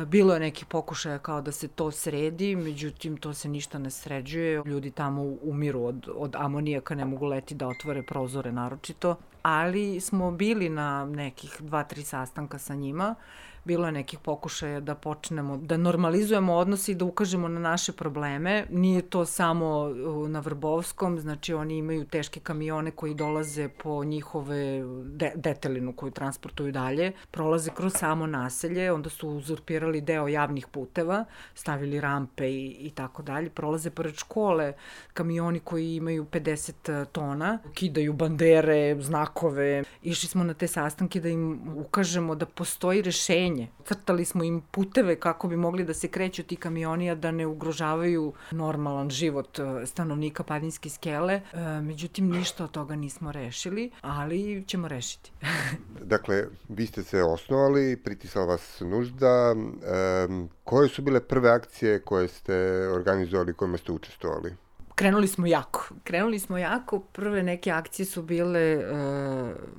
bilo 0.07 0.35
je 0.35 0.41
neki 0.41 0.65
pokušaja 0.65 1.19
kao 1.19 1.41
da 1.41 1.53
se 1.53 1.69
to 1.69 1.91
sredi, 1.91 2.57
međutim 2.57 3.17
to 3.17 3.35
se 3.35 3.49
ništa 3.49 3.79
ne 3.79 3.91
sređuje. 3.91 4.63
Ljudi 4.65 4.91
tamo 4.91 5.23
umiru 5.43 5.85
od, 5.85 6.09
od 6.15 6.37
amonijaka, 6.37 6.95
ne 6.95 7.05
mogu 7.05 7.27
leti 7.27 7.55
da 7.55 7.69
otvore 7.69 8.03
prozore 8.03 8.53
naročito. 8.53 9.17
Ali 9.43 10.01
smo 10.01 10.31
bili 10.31 10.69
na 10.69 11.05
nekih 11.05 11.57
dva, 11.61 11.85
tri 11.85 12.03
sastanka 12.03 12.59
sa 12.59 12.75
njima 12.75 13.15
bilo 13.65 13.87
je 13.87 13.93
nekih 13.93 14.19
pokušaja 14.19 14.81
da 14.81 14.95
počnemo, 14.95 15.57
da 15.57 15.77
normalizujemo 15.77 16.55
odnose 16.55 16.93
i 16.93 16.95
da 16.95 17.05
ukažemo 17.05 17.49
na 17.49 17.61
naše 17.61 17.93
probleme. 17.93 18.67
Nije 18.71 19.03
to 19.03 19.25
samo 19.25 19.89
na 20.29 20.41
Vrbovskom, 20.41 21.19
znači 21.21 21.55
oni 21.55 21.77
imaju 21.77 22.05
teške 22.05 22.41
kamione 22.41 22.91
koji 22.91 23.15
dolaze 23.15 23.69
po 23.69 24.05
njihove 24.05 24.83
de, 25.05 25.33
detelinu 25.35 25.93
koju 25.93 26.11
transportuju 26.11 26.73
dalje, 26.73 27.13
prolaze 27.31 27.71
kroz 27.75 27.93
samo 27.97 28.27
naselje, 28.27 28.93
onda 28.93 29.11
su 29.11 29.29
uzurpirali 29.29 30.01
deo 30.01 30.29
javnih 30.29 30.67
puteva, 30.67 31.25
stavili 31.55 32.01
rampe 32.01 32.51
i, 32.51 32.77
i 32.81 32.91
tako 32.91 33.23
dalje, 33.23 33.51
prolaze 33.51 33.91
pored 33.91 34.15
škole 34.15 34.73
kamioni 35.13 35.61
koji 35.61 35.95
imaju 35.95 36.25
50 36.25 37.05
tona, 37.05 37.59
kidaju 37.75 38.13
bandere, 38.13 38.97
znakove. 39.01 39.85
Išli 40.03 40.29
smo 40.29 40.45
na 40.45 40.55
te 40.55 40.67
sastanke 40.67 41.21
da 41.21 41.29
im 41.29 41.61
ukažemo 41.77 42.35
da 42.35 42.47
postoji 42.47 43.03
rešenje 43.03 43.52
rešenje. 43.53 43.69
Crtali 43.85 44.25
smo 44.25 44.45
im 44.45 44.63
puteve 44.71 45.17
kako 45.17 45.49
bi 45.49 45.57
mogli 45.57 45.85
da 45.85 45.95
se 45.95 46.09
kreću 46.09 46.43
ti 46.43 46.57
kamioni, 46.57 47.11
a 47.11 47.15
da 47.15 47.31
ne 47.31 47.47
ugrožavaju 47.47 48.33
normalan 48.51 49.11
život 49.11 49.59
e, 49.59 49.87
stanovnika 49.87 50.43
Padinske 50.43 50.89
skele. 50.89 51.35
E, 51.35 51.81
međutim, 51.81 52.31
ništa 52.31 52.65
od 52.65 52.71
toga 52.71 52.97
nismo 52.97 53.33
rešili, 53.33 53.91
ali 54.01 54.65
ćemo 54.67 54.89
rešiti. 54.89 55.33
dakle, 56.15 56.45
vi 56.69 56.87
ste 56.87 57.03
se 57.03 57.23
osnovali, 57.23 57.97
pritisala 57.97 58.47
vas 58.47 58.81
nužda. 58.81 59.55
E, 59.55 60.29
koje 60.65 60.89
su 60.89 61.03
bile 61.03 61.21
prve 61.21 61.51
akcije 61.51 62.01
koje 62.01 62.29
ste 62.29 62.89
organizovali, 62.89 63.55
kojima 63.55 63.79
ste 63.79 63.93
učestvovali? 63.93 64.57
krenuli 64.95 65.29
smo 65.29 65.47
jako. 65.47 65.89
Krenuli 66.05 66.39
smo 66.39 66.59
jako. 66.59 67.01
Prve 67.01 67.43
neke 67.43 67.71
akcije 67.71 68.07
su 68.07 68.23
bile 68.23 68.77
uh, 68.77 68.85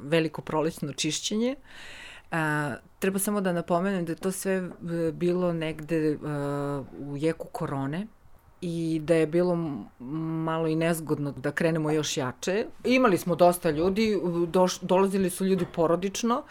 veliko 0.04 0.42
prolećno 0.42 0.94
čišćenje. 0.94 1.56
A, 2.34 2.76
treba 3.00 3.20
samo 3.20 3.42
da 3.42 3.54
napomenem 3.54 4.06
da 4.06 4.12
je 4.12 4.16
to 4.16 4.32
sve 4.32 4.54
e, 4.54 5.12
bilo 5.12 5.54
negde 5.54 6.16
uh, 6.16 6.22
u 7.00 7.18
jeku 7.18 7.48
korone 7.52 8.08
i 8.62 9.02
da 9.04 9.16
je 9.16 9.28
bilo 9.28 9.56
malo 10.46 10.68
i 10.68 10.76
nezgodno 10.76 11.32
da 11.32 11.52
krenemo 11.52 11.92
još 11.92 12.18
jače. 12.18 12.66
Imali 12.84 13.18
smo 13.18 13.36
dosta 13.36 13.70
ljudi, 13.70 14.20
doš, 14.48 14.80
dolazili 14.80 15.30
su 15.30 15.46
ljudi 15.46 15.66
porodično, 15.76 16.44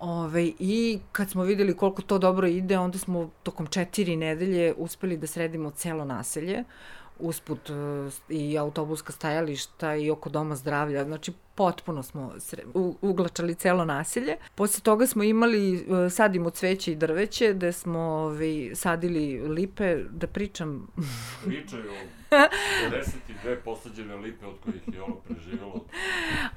Ove, 0.00 0.52
I 0.58 0.98
kad 1.12 1.30
smo 1.30 1.42
videli 1.42 1.76
koliko 1.76 2.02
to 2.02 2.18
dobro 2.18 2.46
ide, 2.46 2.78
onda 2.78 2.98
smo 2.98 3.30
tokom 3.42 3.66
četiri 3.66 4.16
nedelje 4.16 4.74
uspeli 4.76 5.16
da 5.16 5.26
sredimo 5.26 5.70
celo 5.70 6.04
naselje 6.04 6.64
usput 7.18 7.70
e, 7.70 7.74
i 8.28 8.58
autobuska 8.58 9.12
stajališta 9.12 9.94
i 9.96 10.10
oko 10.10 10.30
doma 10.30 10.56
zdravlja. 10.56 11.04
Znači, 11.04 11.32
potpuno 11.54 12.02
smo 12.02 12.34
uglačali 13.00 13.54
celo 13.54 13.84
naselje. 13.84 14.36
Posle 14.54 14.82
toga 14.82 15.06
smo 15.06 15.22
imali, 15.22 15.74
e, 15.76 16.10
sadimo 16.10 16.50
cveće 16.50 16.92
i 16.92 16.96
drveće, 16.96 17.54
gde 17.54 17.72
smo 17.72 17.98
ovaj, 17.98 18.70
sadili 18.74 19.48
lipe, 19.48 19.96
da 20.10 20.26
pričam... 20.26 20.86
Pričaju 21.46 21.90
52 22.34 23.56
posađene 23.64 24.16
lipe 24.16 24.46
od 24.46 24.54
kojih 24.64 24.82
je 24.94 25.02
ono 25.02 25.14
preživelo. 25.14 25.84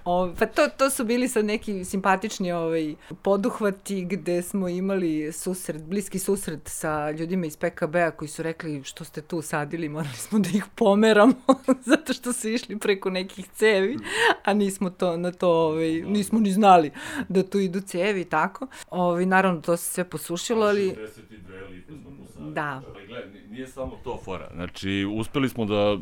O, 0.05 0.33
pa 0.39 0.45
to, 0.45 0.67
to 0.77 0.89
su 0.89 1.05
bili 1.05 1.27
sad 1.27 1.45
neki 1.45 1.85
simpatični 1.85 2.51
ovaj, 2.51 2.95
poduhvati 3.21 4.05
gde 4.05 4.41
smo 4.41 4.67
imali 4.67 5.31
susret, 5.33 5.83
bliski 5.83 6.19
susret 6.19 6.61
sa 6.65 7.11
ljudima 7.11 7.45
iz 7.45 7.57
PKB-a 7.57 8.11
koji 8.11 8.29
su 8.29 8.43
rekli 8.43 8.83
što 8.83 9.03
ste 9.03 9.21
tu 9.21 9.41
sadili, 9.41 9.89
morali 9.89 10.15
smo 10.15 10.39
da 10.39 10.49
ih 10.49 10.65
pomeramo 10.75 11.33
zato 11.91 12.13
što 12.13 12.33
su 12.33 12.49
išli 12.49 12.79
preko 12.79 13.09
nekih 13.09 13.47
cevi, 13.47 13.97
a 14.43 14.53
nismo 14.53 14.86
to 14.89 15.17
na 15.17 15.31
to, 15.31 15.49
ovaj, 15.49 16.01
nismo 16.01 16.39
ni 16.39 16.51
znali 16.51 16.91
da 17.29 17.43
tu 17.43 17.59
idu 17.59 17.81
cevi 17.81 18.21
i 18.21 18.25
tako. 18.25 18.67
Ovaj, 18.89 19.25
naravno 19.25 19.61
to 19.61 19.77
se 19.77 19.91
sve 19.91 20.09
posušilo, 20.09 20.65
ali... 20.65 20.89
62 20.89 21.69
lipe 21.69 21.93
smo 21.93 22.11
posadili. 22.19 22.53
Da. 22.53 22.81
Ali 22.95 23.07
gledaj, 23.07 23.41
nije 23.49 23.67
samo 23.67 23.99
to 24.03 24.19
fora. 24.23 24.49
Znači, 24.53 25.07
uspeli 25.15 25.49
smo 25.49 25.65
da 25.65 25.97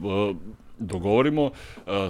dogovorimo 0.80 1.44
uh, 1.44 1.52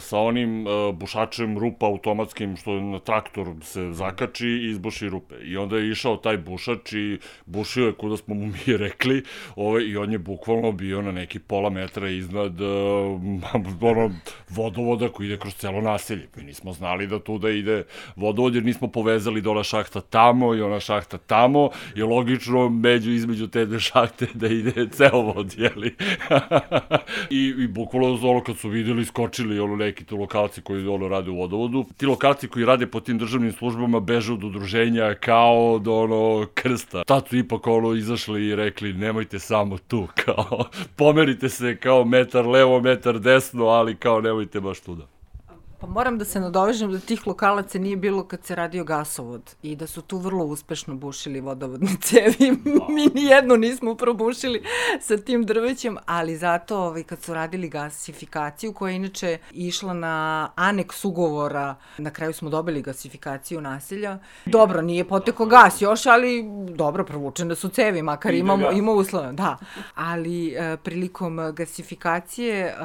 sa 0.02 0.20
onim 0.20 0.68
uh, 0.68 0.96
bušačem 0.96 1.58
rupa 1.58 1.86
automatskim 1.86 2.58
što 2.58 2.80
na 2.80 3.00
traktor 3.00 3.48
se 3.62 3.92
zakači 3.92 4.48
i 4.48 4.70
izbuši 4.70 5.10
rupe. 5.10 5.36
I 5.44 5.58
onda 5.58 5.78
je 5.78 5.92
išao 5.92 6.18
taj 6.18 6.38
bušač 6.38 6.94
i 6.94 7.20
bušio 7.46 7.86
je 7.86 7.94
kuda 7.94 8.18
smo 8.18 8.36
mu 8.36 8.46
mi 8.68 8.78
rekli 8.78 9.24
ovaj, 9.56 9.84
i 9.84 9.98
on 9.98 10.12
je 10.12 10.18
bukvalno 10.18 10.72
bio 10.72 11.02
na 11.02 11.12
neki 11.12 11.40
pola 11.40 11.70
metra 11.70 12.10
iznad 12.10 12.62
uh, 12.62 12.68
ono, 13.92 14.12
vodovoda 14.50 15.10
koji 15.10 15.28
ide 15.28 15.38
kroz 15.38 15.56
celo 15.56 15.82
naselje. 15.82 16.28
Mi 16.36 16.44
nismo 16.44 16.74
znali 16.74 17.08
da 17.08 17.20
tu 17.20 17.38
da 17.38 17.50
ide 17.50 17.84
vodovod 18.16 18.56
jer 18.56 18.64
nismo 18.64 18.88
povezali 18.88 19.42
ona 19.48 19.64
šahta 19.64 20.02
tamo 20.02 20.56
i 20.56 20.62
ona 20.62 20.80
šahta 20.80 21.18
tamo 21.18 21.70
i 21.96 22.02
logično 22.02 22.70
među 22.70 23.12
između 23.12 23.48
te 23.48 23.66
dve 23.66 23.80
šahte 23.90 24.28
da 24.34 24.48
ide 24.48 24.88
ceo 24.90 25.22
vod, 25.22 25.54
jeli? 25.58 25.96
I, 27.30 27.54
I 27.58 27.68
bukvalno 27.68 28.16
ono 28.30 28.55
kad 28.56 28.62
su 28.62 28.70
videli, 28.70 29.06
skočili 29.06 29.60
ono 29.60 29.76
neki 29.76 30.06
tu 30.06 30.18
lokalci 30.18 30.62
koji 30.62 30.88
ono 30.88 31.08
rade 31.08 31.32
u 31.32 31.36
vodovodu. 31.36 31.86
Ti 31.98 32.06
lokalci 32.06 32.48
koji 32.48 32.66
rade 32.66 32.88
po 32.88 33.00
tim 33.00 33.18
državnim 33.18 33.52
službama 33.52 34.00
beže 34.00 34.34
od 34.34 34.44
udruženja 34.44 35.14
kao 35.14 35.80
do 35.80 35.96
ono 35.96 36.48
krsta. 36.54 37.04
Tad 37.04 37.28
su 37.28 37.38
ipak 37.38 37.68
ono 37.68 37.94
izašli 37.94 38.48
i 38.48 38.56
rekli 38.56 38.94
nemojte 38.94 39.40
samo 39.40 39.78
tu, 39.78 40.08
kao 40.26 40.66
pomerite 40.96 41.50
se 41.50 41.76
kao 41.76 42.06
metar 42.06 42.48
levo, 42.48 42.82
metar 42.82 43.20
desno, 43.20 43.66
ali 43.66 43.96
kao 43.96 44.22
nemojte 44.22 44.60
baš 44.60 44.80
tuda. 44.80 45.15
Pa 45.86 45.92
moram 45.92 46.18
da 46.18 46.26
se 46.26 46.40
nadovežem 46.40 46.92
da 46.92 47.00
tih 47.00 47.28
lokalaca 47.28 47.80
nije 47.80 47.96
bilo 47.96 48.24
kad 48.24 48.44
se 48.44 48.56
radio 48.56 48.84
gasovod 48.84 49.56
i 49.64 49.76
da 49.76 49.88
su 49.88 50.02
tu 50.02 50.18
vrlo 50.18 50.46
uspešno 50.46 50.96
bušili 50.96 51.40
vodovodne 51.40 51.90
cevi. 52.08 52.52
Mi 52.90 53.08
nijednu 53.14 53.58
nismo 53.58 53.96
probušili 53.96 54.64
sa 55.02 55.18
tim 55.18 55.44
drvećem, 55.44 55.98
ali 56.06 56.38
zato 56.38 56.78
ovaj, 56.78 57.04
kad 57.04 57.22
su 57.22 57.34
radili 57.34 57.70
gasifikaciju 57.70 58.74
koja 58.74 58.92
je 58.92 58.96
inače 58.96 59.38
išla 59.52 59.94
na 59.94 60.50
aneks 60.56 61.06
ugovora, 61.06 61.76
na 61.98 62.12
kraju 62.12 62.34
smo 62.34 62.50
dobili 62.50 62.82
gasifikaciju 62.82 63.62
naselja. 63.62 64.20
Dobro, 64.46 64.82
nije 64.82 65.08
poteko 65.08 65.46
gas 65.46 65.82
još, 65.82 66.06
ali 66.06 66.46
dobro, 66.70 67.04
provučene 67.04 67.56
su 67.56 67.70
cevi, 67.70 68.02
makar 68.02 68.34
imamo, 68.34 68.72
ima 68.72 68.92
uslova. 68.92 69.32
Da, 69.32 69.58
ali 69.96 70.48
e, 70.48 70.78
prilikom 70.78 71.40
gasifikacije, 71.54 72.66
e, 72.66 72.76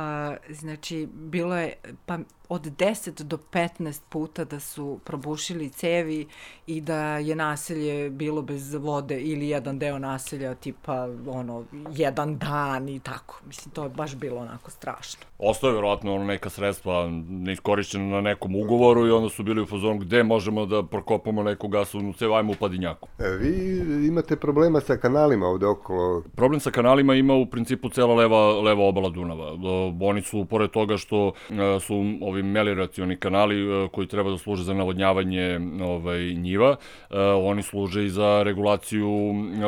znači, 0.54 1.08
bilo 1.12 1.56
je, 1.56 1.74
pa 2.06 2.18
od 2.50 2.66
10 2.66 3.22
do 3.22 3.38
15 3.52 4.00
puta 4.08 4.44
da 4.44 4.60
su 4.60 4.98
probušili 5.04 5.68
cevi 5.68 6.26
i 6.66 6.80
da 6.80 7.16
je 7.16 7.36
naselje 7.36 8.10
bilo 8.10 8.42
bez 8.42 8.74
vode 8.74 9.20
ili 9.20 9.48
jedan 9.48 9.78
deo 9.78 9.98
naselja 9.98 10.54
tipa 10.54 11.08
ono 11.26 11.64
jedan 11.90 12.38
dan 12.38 12.88
i 12.88 13.00
tako. 13.00 13.40
Mislim 13.46 13.74
to 13.74 13.82
je 13.82 13.88
baš 13.88 14.16
bilo 14.16 14.40
onako 14.40 14.70
strašno. 14.70 15.20
Ostaje 15.38 15.74
verovatno 15.74 16.14
ono 16.14 16.24
neka 16.24 16.50
sredstva 16.50 17.08
neiskorišćena 17.28 18.04
na 18.04 18.20
nekom 18.20 18.56
ugovoru 18.56 19.06
i 19.06 19.10
onda 19.10 19.28
su 19.28 19.42
bili 19.42 19.62
u 19.62 19.66
fazonu 19.66 19.98
gde 19.98 20.22
možemo 20.22 20.66
da 20.66 20.82
prokopamo 20.82 21.42
neku 21.42 21.68
gasovnu 21.68 22.12
cev, 22.12 22.34
ajmo 22.34 22.52
u 22.52 22.56
Padinjaku. 22.60 23.08
E, 23.18 23.28
vi 23.28 24.06
imate 24.06 24.36
problema 24.36 24.80
sa 24.80 24.96
kanalima 24.96 25.46
ovde 25.46 25.66
okolo? 25.66 26.22
Problem 26.36 26.60
sa 26.60 26.70
kanalima 26.70 27.14
ima 27.14 27.34
u 27.34 27.46
principu 27.46 27.88
cela 27.88 28.14
leva, 28.14 28.60
leva 28.60 28.84
obala 28.84 29.08
Dunava. 29.08 29.52
Oni 30.00 30.22
su, 30.22 30.44
pored 30.44 30.70
toga 30.70 30.96
što 30.96 31.32
e, 31.50 31.80
su 31.80 31.94
ovi 32.20 32.39
ovi 32.40 32.42
melioracioni 32.42 33.16
kanali 33.16 33.60
e, 33.60 33.88
koji 33.92 34.06
treba 34.06 34.30
da 34.30 34.38
služe 34.38 34.64
za 34.64 34.74
navodnjavanje 34.74 35.60
ovaj, 35.82 36.34
njiva, 36.34 36.76
e, 37.10 37.20
oni 37.20 37.62
služe 37.62 38.04
i 38.04 38.10
za 38.10 38.42
regulaciju 38.42 39.10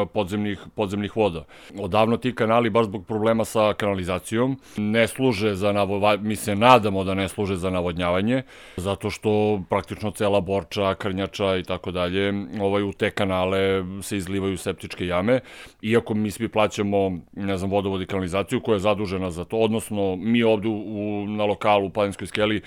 e, 0.02 0.06
podzemnih, 0.12 0.60
podzemnih 0.74 1.16
voda. 1.16 1.44
Odavno 1.78 2.16
ti 2.16 2.34
kanali, 2.34 2.70
baš 2.70 2.86
zbog 2.86 3.06
problema 3.06 3.44
sa 3.44 3.72
kanalizacijom, 3.74 4.58
ne 4.76 5.06
služe 5.08 5.54
za 5.54 5.72
navodnjavanje, 5.72 6.22
mi 6.22 6.36
se 6.36 6.56
nadamo 6.56 7.04
da 7.04 7.14
ne 7.14 7.28
služe 7.28 7.56
za 7.56 7.70
navodnjavanje, 7.70 8.42
zato 8.76 9.10
što 9.10 9.62
praktično 9.68 10.10
cela 10.10 10.40
borča, 10.40 10.94
krnjača 10.94 11.56
i 11.56 11.62
tako 11.62 11.90
dalje, 11.90 12.32
ovaj, 12.60 12.82
u 12.82 12.92
te 12.92 13.10
kanale 13.10 13.84
se 14.02 14.16
izlivaju 14.16 14.56
septičke 14.56 15.06
jame, 15.06 15.40
iako 15.82 16.14
mi 16.14 16.30
svi 16.30 16.48
plaćamo, 16.48 17.18
ne 17.32 17.56
znam, 17.56 17.70
vodovod 17.70 18.02
i 18.02 18.06
kanalizaciju 18.06 18.60
koja 18.60 18.74
je 18.74 18.86
zadužena 18.86 19.30
za 19.30 19.44
to, 19.44 19.56
odnosno 19.56 20.16
mi 20.16 20.42
ovde 20.42 20.68
u, 20.68 21.26
na 21.28 21.44
lokalu 21.44 21.86
u 21.86 21.90
Palinskoj 21.90 22.26
skeli 22.26 22.61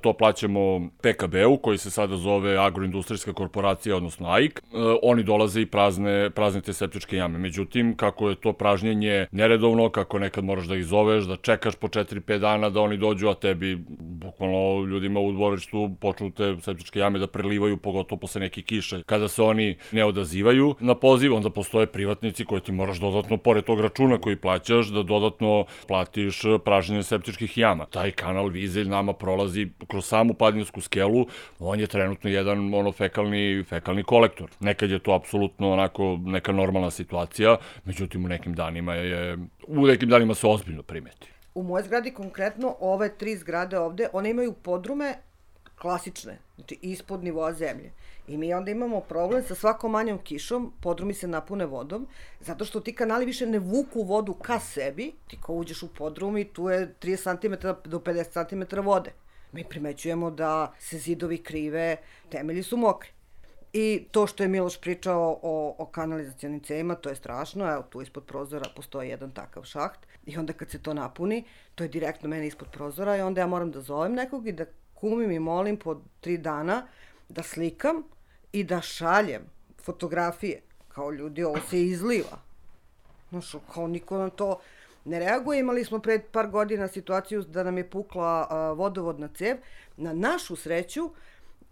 to 0.00 0.12
plaćamo 0.12 0.88
PKB-u, 1.02 1.56
koji 1.56 1.78
se 1.78 1.90
sada 1.90 2.16
zove 2.16 2.56
Agroindustrijska 2.58 3.32
korporacija, 3.32 3.96
odnosno 3.96 4.28
AIK. 4.28 4.58
E, 4.58 4.62
oni 5.02 5.22
dolaze 5.22 5.60
i 5.60 5.66
prazne, 5.66 6.30
prazne 6.30 6.60
te 6.60 6.72
septičke 6.72 7.16
jame. 7.16 7.38
Međutim, 7.38 7.96
kako 7.96 8.28
je 8.28 8.34
to 8.34 8.52
pražnjenje 8.52 9.26
neredovno, 9.32 9.88
kako 9.90 10.18
nekad 10.18 10.44
moraš 10.44 10.66
da 10.66 10.76
ih 10.76 10.84
zoveš, 10.84 11.24
da 11.24 11.36
čekaš 11.36 11.74
po 11.74 11.88
4-5 11.88 12.38
dana 12.38 12.70
da 12.70 12.80
oni 12.80 12.96
dođu, 12.96 13.28
a 13.28 13.34
tebi, 13.34 13.76
bukvalno 13.98 14.86
ljudima 14.86 15.20
u 15.20 15.32
dvorištu 15.32 15.90
počnu 16.00 16.30
te 16.30 16.56
septičke 16.60 16.98
jame 16.98 17.18
da 17.18 17.26
prelivaju, 17.26 17.76
pogotovo 17.76 18.20
posle 18.20 18.40
neke 18.40 18.62
kiše. 18.62 19.02
Kada 19.06 19.28
se 19.28 19.42
oni 19.42 19.76
ne 19.92 20.04
odazivaju 20.04 20.74
na 20.80 20.94
poziv, 20.94 21.34
onda 21.34 21.50
postoje 21.50 21.86
privatnici 21.86 22.44
koji 22.44 22.60
ti 22.60 22.72
moraš 22.72 22.98
dodatno, 23.00 23.36
pored 23.36 23.64
tog 23.64 23.80
računa 23.80 24.18
koji 24.18 24.36
plaćaš, 24.36 24.86
da 24.86 25.02
dodatno 25.02 25.64
platiš 25.88 26.42
pražnjenje 26.64 27.02
septičkih 27.02 27.58
jama. 27.58 27.86
Taj 27.86 28.10
kanal 28.10 28.48
Vizelj 28.48 28.88
nama 28.88 29.12
prolazi 29.34 29.68
kroz 29.88 30.06
samu 30.06 30.34
padnjansku 30.34 30.80
skelu, 30.80 31.26
on 31.58 31.80
je 31.80 31.86
trenutno 31.86 32.30
jedan 32.30 32.74
ono 32.74 32.92
fekalni, 32.92 33.64
fekalni 33.68 34.02
kolektor. 34.02 34.50
Nekad 34.60 34.90
je 34.90 34.98
to 34.98 35.12
apsolutno 35.12 35.72
onako 35.72 36.18
neka 36.24 36.52
normalna 36.52 36.90
situacija, 36.90 37.56
međutim 37.84 38.24
u 38.24 38.28
nekim 38.28 38.54
danima 38.54 38.94
je, 38.94 39.38
u 39.66 39.86
nekim 39.86 40.08
danima 40.08 40.34
se 40.34 40.46
ozbiljno 40.46 40.82
primeti. 40.82 41.28
U 41.54 41.62
moje 41.62 41.84
zgradi 41.84 42.10
konkretno 42.10 42.76
ove 42.80 43.16
tri 43.18 43.36
zgrade 43.36 43.78
ovde, 43.78 44.08
one 44.12 44.30
imaju 44.30 44.52
podrume 44.52 45.14
klasične, 45.84 46.38
znači 46.56 46.78
ispod 46.82 47.24
nivoa 47.24 47.52
zemlje. 47.52 47.90
I 48.28 48.36
mi 48.36 48.54
onda 48.54 48.70
imamo 48.70 49.00
problem 49.00 49.42
sa 49.44 49.54
svakom 49.54 49.90
manjom 49.92 50.18
kišom, 50.18 50.72
podrumi 50.80 51.14
se 51.14 51.28
napune 51.28 51.66
vodom, 51.66 52.06
zato 52.40 52.64
što 52.64 52.80
ti 52.80 52.94
kanali 52.94 53.26
više 53.26 53.46
ne 53.46 53.58
vuku 53.58 54.02
vodu 54.02 54.34
ka 54.34 54.60
sebi, 54.60 55.12
ti 55.28 55.36
ko 55.40 55.52
uđeš 55.52 55.82
u 55.82 55.88
podrum 55.88 56.38
i 56.38 56.44
tu 56.44 56.68
je 56.68 56.94
30 57.00 57.40
cm 57.40 57.68
do 57.90 57.98
50 57.98 58.48
cm 58.48 58.80
vode. 58.80 59.12
Mi 59.52 59.64
primećujemo 59.64 60.30
da 60.30 60.72
se 60.78 60.98
zidovi 60.98 61.38
krive, 61.42 61.96
temelji 62.30 62.62
su 62.62 62.76
mokri. 62.76 63.10
I 63.72 64.06
to 64.10 64.26
što 64.26 64.42
je 64.42 64.48
Miloš 64.48 64.80
pričao 64.80 65.40
o, 65.42 65.74
o 65.78 65.86
kanalizacijonim 65.86 66.60
cevima, 66.60 66.94
to 66.94 67.08
je 67.08 67.16
strašno. 67.16 67.72
Evo, 67.72 67.82
tu 67.82 68.02
ispod 68.02 68.24
prozora 68.24 68.70
postoji 68.76 69.10
jedan 69.10 69.30
takav 69.30 69.64
šaht. 69.64 70.06
I 70.26 70.38
onda 70.38 70.52
kad 70.52 70.70
se 70.70 70.82
to 70.82 70.94
napuni, 70.94 71.44
to 71.74 71.84
je 71.84 71.88
direktno 71.88 72.28
mene 72.28 72.46
ispod 72.46 72.68
prozora 72.72 73.16
i 73.16 73.20
onda 73.20 73.40
ja 73.40 73.46
moram 73.46 73.70
da 73.70 73.80
zovem 73.80 74.14
nekog 74.14 74.48
i 74.48 74.52
da 74.52 74.64
kumim 74.94 75.30
i 75.30 75.38
molim 75.38 75.76
po 75.76 76.00
tri 76.20 76.38
dana 76.38 76.86
da 77.28 77.42
slikam 77.42 78.02
i 78.52 78.64
da 78.64 78.80
šaljem 78.80 79.42
fotografije. 79.82 80.62
Kao 80.88 81.10
ljudi, 81.10 81.44
ovo 81.44 81.60
se 81.70 81.82
izliva. 81.82 82.38
Znaš, 83.30 83.54
kao 83.74 83.86
niko 83.86 84.18
nam 84.18 84.30
to 84.30 84.60
ne 85.04 85.18
reaguje. 85.18 85.60
Imali 85.60 85.84
smo 85.84 85.98
pred 85.98 86.22
par 86.32 86.48
godina 86.48 86.88
situaciju 86.88 87.42
da 87.42 87.62
nam 87.62 87.78
je 87.78 87.90
pukla 87.90 88.46
a, 88.50 88.72
vodovodna 88.72 89.28
cev. 89.28 89.56
Na 89.96 90.12
našu 90.12 90.56
sreću, 90.56 91.10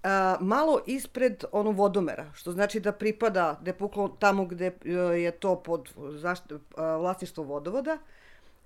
a, 0.03 0.37
malo 0.41 0.81
ispred 0.87 1.45
onu 1.53 1.71
vodomera, 1.71 2.27
što 2.35 2.53
znači 2.53 2.81
da 2.81 2.93
pripada, 2.93 3.59
da 3.61 3.71
je 3.71 3.79
puklo 3.79 4.09
tamo 4.09 4.45
gde 4.45 4.73
je 5.17 5.31
to 5.31 5.63
pod 5.63 5.93
zašto, 6.19 6.59
a, 6.77 6.97
vlasništvo 6.97 7.45
vodovoda, 7.45 7.99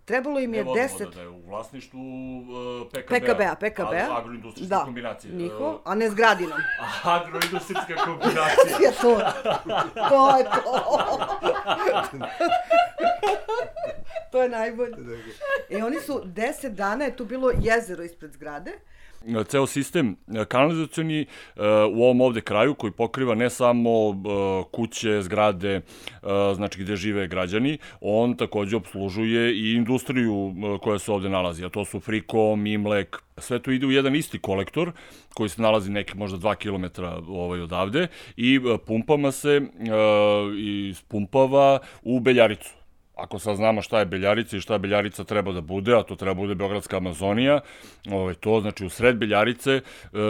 Trebalo 0.06 0.40
im 0.40 0.54
je 0.54 0.64
10... 0.64 1.14
Da 1.14 1.20
je 1.20 1.28
u 1.28 1.40
vlasništvu 1.46 2.00
uh, 2.00 2.88
PKB-a. 2.88 3.18
PKB-a, 3.18 3.54
PKB-a. 3.54 4.18
Agroindustrijske 4.18 4.68
da, 4.68 4.84
kombinacije. 4.84 5.34
Njiho, 5.34 5.80
a 5.84 5.94
ne 5.94 6.10
zgradinom. 6.10 6.58
Agroindustrijska 7.04 7.94
kombinacija. 8.04 8.78
je 8.84 8.92
to. 9.00 9.20
To 10.08 10.38
je 10.38 10.44
to. 10.44 10.96
to 14.32 14.42
je 14.42 14.48
najbolje. 14.48 14.96
I 15.68 15.76
oni 15.76 16.00
su 16.00 16.22
10 16.24 16.68
dana, 16.68 17.04
je 17.04 17.16
tu 17.16 17.24
bilo 17.24 17.50
jezero 17.60 18.04
ispred 18.04 18.32
zgrade, 18.32 18.72
ceo 19.48 19.66
sistem 19.66 20.16
e, 20.28 20.44
kanalizacioni 20.44 21.20
e, 21.20 21.26
u 21.92 22.02
ovom 22.02 22.20
ovde 22.20 22.40
kraju 22.40 22.74
koji 22.74 22.92
pokriva 22.92 23.34
ne 23.34 23.50
samo 23.50 23.90
e, 23.90 24.14
kuće, 24.72 25.22
zgrade, 25.22 25.80
znači 26.54 26.82
gde 26.82 26.96
žive 26.96 27.26
građani, 27.26 27.78
on 28.00 28.36
takođe 28.36 28.76
obslužuje 28.76 29.54
i 29.56 29.72
industriju 29.72 30.54
koja 30.82 30.98
se 30.98 31.12
ovde 31.12 31.28
nalazi, 31.28 31.64
a 31.64 31.68
to 31.68 31.84
su 31.84 32.00
Friko, 32.00 32.56
Mimlek, 32.56 33.22
sve 33.38 33.58
to 33.58 33.70
ide 33.70 33.86
u 33.86 33.90
jedan 33.90 34.16
isti 34.16 34.38
kolektor 34.38 34.92
koji 35.34 35.48
se 35.48 35.62
nalazi 35.62 35.90
neki 35.90 36.16
možda 36.16 36.38
2 36.38 36.54
km 36.54 37.02
ovaj, 37.32 37.60
odavde 37.60 38.08
i 38.36 38.60
pumpama 38.86 39.32
se 39.32 39.60
i 40.58 40.94
pumpava 41.08 41.78
u 42.02 42.20
Beljaricu 42.20 42.85
ako 43.16 43.38
sad 43.38 43.56
znamo 43.56 43.82
šta 43.82 43.98
je 43.98 44.06
Beljarica 44.06 44.56
i 44.56 44.60
šta 44.60 44.78
Beljarica 44.78 45.24
treba 45.24 45.52
da 45.52 45.60
bude, 45.60 45.94
a 45.96 46.02
to 46.02 46.16
treba 46.16 46.34
bude 46.34 46.54
Beogradska 46.54 46.96
Amazonija, 46.96 47.60
ovaj, 48.10 48.34
to 48.34 48.60
znači 48.60 48.86
u 48.86 48.88
sred 48.88 49.16
Beljarice 49.16 49.72
e, 49.72 49.82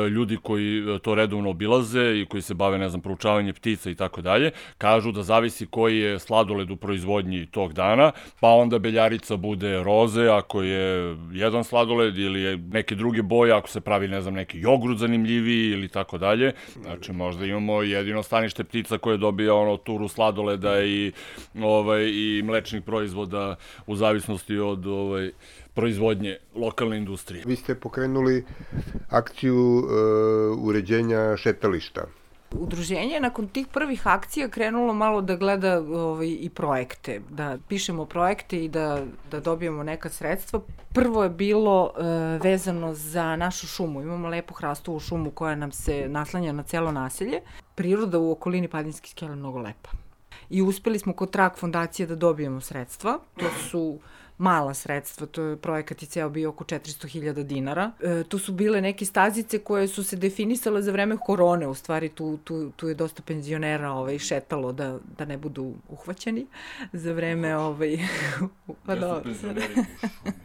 ljudi 0.08 0.38
koji 0.42 0.78
e, 0.78 0.98
to 0.98 1.14
redovno 1.14 1.50
obilaze 1.50 2.20
i 2.20 2.26
koji 2.26 2.42
se 2.42 2.54
bave, 2.54 2.78
ne 2.78 2.88
znam, 2.88 3.00
proučavanje 3.00 3.52
ptica 3.52 3.90
i 3.90 3.94
tako 3.94 4.22
dalje, 4.22 4.50
kažu 4.78 5.12
da 5.12 5.22
zavisi 5.22 5.66
koji 5.66 5.98
je 5.98 6.18
sladoled 6.18 6.70
u 6.70 6.76
proizvodnji 6.76 7.46
tog 7.46 7.72
dana, 7.72 8.12
pa 8.40 8.48
onda 8.48 8.78
Beljarica 8.78 9.36
bude 9.36 9.82
roze 9.82 10.28
ako 10.28 10.62
je 10.62 11.16
jedan 11.32 11.64
sladoled 11.64 12.18
ili 12.18 12.40
je 12.42 12.56
neke 12.56 12.94
druge 12.94 13.22
boje, 13.22 13.52
ako 13.52 13.68
se 13.68 13.80
pravi, 13.80 14.08
ne 14.08 14.20
znam, 14.20 14.34
neki 14.34 14.58
jogurt 14.60 14.98
zanimljiviji 14.98 15.70
ili 15.70 15.88
tako 15.88 16.18
dalje. 16.18 16.52
Znači, 16.82 17.12
možda 17.12 17.46
imamo 17.46 17.82
jedino 17.82 18.22
stanište 18.22 18.64
ptica 18.64 18.98
koje 18.98 19.16
dobija 19.16 19.54
ono 19.54 19.76
turu 19.76 20.08
sladoleda 20.08 20.82
i, 20.82 21.12
ovaj, 21.62 22.02
i 22.02 22.42
mlečni 22.44 22.75
mlečnih 22.76 22.84
proizvoda 22.84 23.56
u 23.86 23.96
zavisnosti 23.96 24.58
od 24.58 24.86
ovaj, 24.86 25.32
proizvodnje 25.74 26.38
lokalne 26.54 26.96
industrije. 26.96 27.44
Vi 27.46 27.56
ste 27.56 27.74
pokrenuli 27.74 28.44
akciju 29.10 29.78
uh, 29.78 30.64
uređenja 30.64 31.36
šetališta. 31.36 32.06
Udruženje 32.52 33.14
je 33.14 33.20
nakon 33.20 33.48
tih 33.48 33.66
prvih 33.66 34.06
akcija 34.06 34.48
krenulo 34.48 34.94
malo 34.94 35.20
da 35.20 35.36
gleda 35.36 35.80
ovaj, 35.80 36.28
i 36.40 36.48
projekte, 36.48 37.20
da 37.30 37.58
pišemo 37.68 38.06
projekte 38.06 38.64
i 38.64 38.68
da, 38.68 39.04
da 39.30 39.40
dobijemo 39.40 39.82
neka 39.82 40.08
sredstva. 40.08 40.60
Prvo 40.94 41.22
je 41.22 41.30
bilo 41.30 41.90
e, 41.90 42.38
vezano 42.38 42.94
za 42.94 43.36
našu 43.36 43.66
šumu. 43.66 44.02
Imamo 44.02 44.28
lepu 44.28 44.54
hrastovu 44.54 45.00
šumu 45.00 45.30
koja 45.30 45.56
nam 45.56 45.72
se 45.72 46.06
naslanja 46.08 46.52
na 46.52 46.62
celo 46.62 46.92
naselje. 46.92 47.40
Priroda 47.74 48.18
u 48.18 48.30
okolini 48.30 48.68
Padinske 48.68 49.08
skele 49.08 49.32
je 49.32 49.36
mnogo 49.36 49.58
lepa 49.58 50.05
i 50.50 50.62
uspeli 50.62 50.98
smo 50.98 51.12
kod 51.12 51.30
Trak 51.30 51.58
fondacije 51.58 52.06
da 52.06 52.14
dobijemo 52.14 52.60
sredstva. 52.60 53.18
To 53.36 53.46
su 53.70 53.98
mala 54.38 54.74
sredstva, 54.74 55.26
to 55.26 55.42
je 55.42 55.56
projekat 55.56 56.02
i 56.02 56.06
ceo 56.06 56.28
bio 56.28 56.48
oko 56.48 56.64
400.000 56.64 57.42
dinara. 57.42 57.92
E, 58.00 58.24
tu 58.28 58.38
su 58.38 58.52
bile 58.52 58.80
neke 58.80 59.04
stazice 59.04 59.58
koje 59.58 59.88
su 59.88 60.04
se 60.04 60.16
definisale 60.16 60.82
za 60.82 60.92
vreme 60.92 61.16
korone, 61.16 61.66
u 61.66 61.74
stvari 61.74 62.08
tu, 62.08 62.38
tu, 62.44 62.70
tu 62.76 62.88
je 62.88 62.94
dosta 62.94 63.22
penzionera 63.22 63.92
ovaj, 63.92 64.18
šetalo 64.18 64.72
da, 64.72 64.98
da 65.18 65.24
ne 65.24 65.38
budu 65.38 65.74
uhvaćeni 65.88 66.46
za 66.92 67.12
vreme 67.12 67.56
ovaj, 67.56 67.98
pa 68.86 68.94
da, 68.94 69.22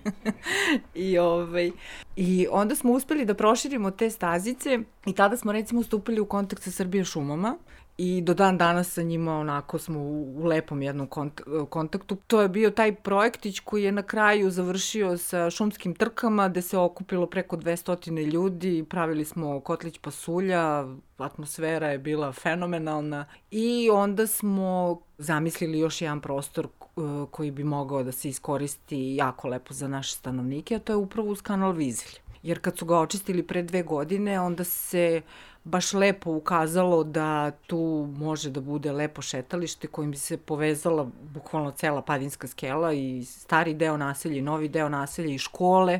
I, 0.95 1.17
ovaj, 1.17 1.71
I 2.15 2.47
onda 2.51 2.75
smo 2.75 2.91
uspeli 2.93 3.25
da 3.25 3.33
proširimo 3.33 3.91
te 3.91 4.09
stazice 4.09 4.79
i 5.05 5.13
tada 5.13 5.37
smo 5.37 5.51
recimo 5.51 5.83
stupili 5.83 6.19
u 6.19 6.25
kontakt 6.25 6.63
sa 6.63 6.71
Srbije 6.71 7.05
šumama 7.05 7.57
i 8.03 8.21
do 8.21 8.33
dan 8.33 8.57
danas 8.57 8.93
sa 8.93 9.01
njima 9.01 9.37
onako 9.37 9.79
smo 9.79 9.99
u, 9.99 10.41
u 10.41 10.45
lepom 10.45 10.81
jednom 10.81 11.07
kont 11.07 11.41
kontaktu. 11.69 12.17
To 12.27 12.41
je 12.41 12.49
bio 12.49 12.71
taj 12.71 12.95
projektić 12.95 13.59
koji 13.59 13.83
je 13.83 13.91
na 13.91 14.03
kraju 14.03 14.51
završio 14.51 15.17
sa 15.17 15.49
šumskim 15.49 15.95
trkama 15.95 16.49
gde 16.49 16.61
se 16.61 16.77
okupilo 16.77 17.25
preko 17.25 17.57
200 17.57 18.31
ljudi, 18.31 18.85
pravili 18.89 19.25
smo 19.25 19.59
kotlić 19.59 19.97
pasulja, 19.97 20.85
atmosfera 21.17 21.87
je 21.87 21.97
bila 21.97 22.31
fenomenalna 22.31 23.25
i 23.51 23.89
onda 23.89 24.27
smo 24.27 25.01
zamislili 25.17 25.79
još 25.79 26.01
jedan 26.01 26.21
prostor 26.21 26.67
uh, 26.95 27.29
koji 27.31 27.51
bi 27.51 27.63
mogao 27.63 28.03
da 28.03 28.11
se 28.11 28.29
iskoristi 28.29 29.15
jako 29.15 29.47
lepo 29.47 29.73
za 29.73 29.87
naše 29.87 30.13
stanovnike, 30.15 30.75
a 30.75 30.79
to 30.79 30.91
je 30.91 30.97
upravo 30.97 31.29
uz 31.29 31.41
kanal 31.41 31.71
Vizelj. 31.71 32.19
Jer 32.43 32.59
kad 32.59 32.77
su 32.77 32.85
ga 32.85 32.99
očistili 32.99 33.43
pre 33.43 33.63
dve 33.63 33.83
godine, 33.83 34.39
onda 34.39 34.63
se 34.63 35.21
uh, 35.25 35.50
baš 35.63 35.93
lepo 35.93 36.31
ukazalo 36.31 37.03
da 37.03 37.51
tu 37.51 38.09
može 38.17 38.49
da 38.49 38.61
bude 38.61 38.91
lepo 38.91 39.21
šetalište 39.21 39.87
kojim 39.87 40.11
bi 40.11 40.17
se 40.17 40.37
povezala 40.37 41.09
bukvalno 41.33 41.71
cela 41.71 42.01
Padinska 42.01 42.47
skela 42.47 42.93
i 42.93 43.25
stari 43.25 43.73
deo 43.73 43.97
naselja 43.97 44.37
i 44.37 44.41
novi 44.41 44.67
deo 44.67 44.89
naselja 44.89 45.33
i 45.33 45.37
škole. 45.37 45.99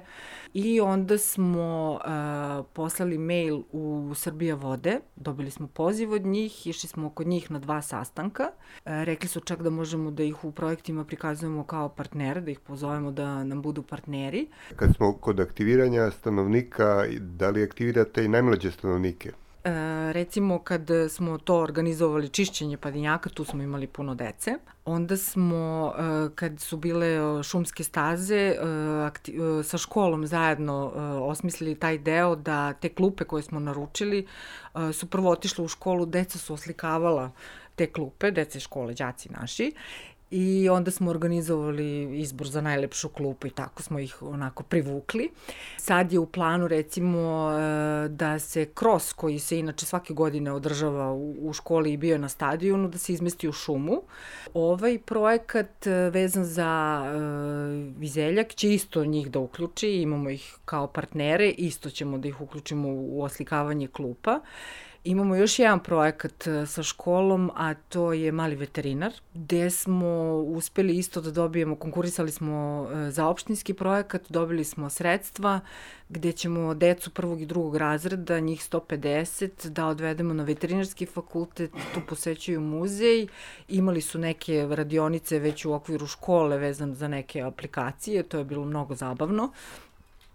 I 0.54 0.82
onda 0.82 1.17
smo 1.17 1.91
uh, 1.91 2.65
poslali 2.74 3.17
mail 3.17 3.62
u 3.71 4.13
Srbija 4.15 4.56
vode, 4.56 5.00
dobili 5.15 5.52
smo 5.52 5.67
poziv 5.67 6.12
od 6.12 6.26
njih, 6.26 6.67
išli 6.67 6.89
smo 6.89 7.10
kod 7.10 7.28
njih 7.28 7.52
na 7.52 7.60
dva 7.60 7.82
sastanka. 7.82 8.43
Uh, 8.43 8.82
rekli 8.86 9.30
su 9.30 9.39
čak 9.39 9.62
da 9.62 9.69
možemo 9.69 10.12
da 10.12 10.24
ih 10.24 10.45
u 10.45 10.52
projektima 10.52 11.06
prikazujemo 11.06 11.63
kao 11.63 11.89
partnere, 11.89 12.41
da 12.41 12.52
ih 12.52 12.60
pozovemo 12.60 13.12
da 13.12 13.43
nam 13.43 13.62
budu 13.62 13.82
partneri. 13.82 14.47
Kad 14.76 14.95
smo 14.95 15.13
kod 15.13 15.39
aktiviranja 15.39 16.12
stanovnika, 16.12 17.06
da 17.19 17.50
li 17.50 17.63
aktivirate 17.63 18.26
i 18.26 18.28
najmlađe 18.28 18.71
stanovnike? 18.71 19.32
Recimo 20.12 20.60
kad 20.60 20.89
smo 21.10 21.38
to 21.38 21.56
organizovali 21.56 22.30
čišćenje 22.30 22.78
padinjaka, 22.78 23.30
tu 23.30 23.45
smo 23.45 23.63
imali 23.63 23.88
puno 23.88 24.15
dece. 24.15 24.56
Onda 24.86 25.17
smo, 25.17 25.93
e, 25.97 26.30
kad 26.36 26.60
su 26.60 26.78
bile 26.78 27.08
e, 27.08 27.43
šumske 27.43 27.84
staze, 27.84 28.36
e, 28.36 29.63
sa 29.63 29.78
školom 29.78 30.28
zajedno 30.28 30.91
osmislili 31.21 31.76
taj 31.76 31.97
deo 31.97 32.36
da 32.36 32.74
te 32.74 32.89
klupe 32.89 33.24
koje 33.24 33.43
smo 33.43 33.60
naručili 33.60 34.28
su 34.93 35.10
prvo 35.10 35.30
otišle 35.30 35.65
u 35.65 35.67
školu, 35.67 36.06
deca 36.06 36.38
su 36.38 36.54
oslikavala 36.54 37.32
te 37.76 37.88
klupe, 37.88 38.32
dece 38.32 38.60
škole, 38.60 38.93
đaci 38.93 39.30
naši, 39.32 39.71
i 40.32 40.70
onda 40.70 40.91
smo 40.91 41.10
organizovali 41.10 42.20
izbor 42.20 42.48
za 42.48 42.62
najlepšu 42.62 43.10
klupu 43.10 43.48
i 43.48 43.50
tako 43.50 43.84
smo 43.84 44.00
ih 44.00 44.22
onako 44.22 44.63
privukli. 44.63 45.30
Sad 45.78 46.13
je 46.13 46.20
u 46.20 46.26
planu 46.26 46.67
recimo 46.67 47.52
e, 47.52 48.08
da 48.10 48.39
se 48.39 48.65
kros 48.65 49.13
koji 49.13 49.39
se 49.39 49.60
inače 49.60 49.86
svake 49.86 50.13
godine 50.13 50.52
održava 50.52 51.13
u 51.39 51.54
školi 51.54 51.94
i 51.94 51.98
bio 51.98 52.17
na 52.17 52.30
stadionu 52.30 52.88
da 52.88 52.98
se 52.98 53.13
izmesti 53.13 53.50
u 53.50 53.52
šumu. 53.52 54.02
Ovaj 54.54 55.00
projekat 55.00 55.88
e, 55.88 55.91
vezan 55.91 56.46
za 56.46 57.04
e, 57.06 57.12
Vizeljak 57.98 58.56
će 58.56 58.74
isto 58.74 59.06
njih 59.06 59.32
da 59.32 59.39
uključi, 59.39 59.89
imamo 59.89 60.30
ih 60.30 60.58
kao 60.65 60.88
partnere, 60.88 61.50
isto 61.50 61.89
ćemo 61.89 62.17
da 62.17 62.28
ih 62.28 62.41
uključimo 62.41 62.88
u 62.89 63.24
oslikavanje 63.24 63.88
klupa. 63.88 64.39
Imamo 65.04 65.36
još 65.36 65.60
jedan 65.60 65.80
projekat 65.80 66.48
e, 66.48 66.66
sa 66.66 66.84
školom, 66.84 67.52
a 67.56 67.74
to 67.74 68.14
je 68.14 68.32
Mali 68.32 68.56
veterinar, 68.56 69.14
gde 69.34 69.70
smo 69.70 70.34
uspeli 70.34 70.98
isto 70.98 71.22
da 71.22 71.32
dobijemo, 71.32 71.76
konkurisali 71.76 72.32
smo 72.32 72.88
e, 72.94 73.12
za 73.12 73.28
opštinski 73.28 73.74
projekat, 73.74 74.22
dobili 74.30 74.64
smo 74.64 74.90
sredstva, 74.90 75.60
gde 76.10 76.32
ćemo 76.32 76.74
decu 76.74 77.10
prvog 77.10 77.42
i 77.42 77.46
drugog 77.46 77.76
razreda, 77.76 78.40
njih 78.40 78.62
150, 78.72 79.70
da 79.70 79.88
odvedemo 79.88 80.34
na 80.34 80.44
veterinarski 80.44 81.06
fakultet, 81.06 81.72
tu 81.94 82.02
posećuju 82.10 82.62
muzej, 82.62 83.28
imali 83.68 84.02
su 84.02 84.20
neke 84.20 84.68
radionice 84.70 85.40
već 85.40 85.66
u 85.66 85.74
okviru 85.74 86.08
škole 86.08 86.58
vezan 86.58 86.96
za 86.96 87.08
neke 87.08 87.42
aplikacije, 87.42 88.24
to 88.24 88.38
je 88.38 88.44
bilo 88.44 88.66
mnogo 88.66 88.96
zabavno 88.96 89.52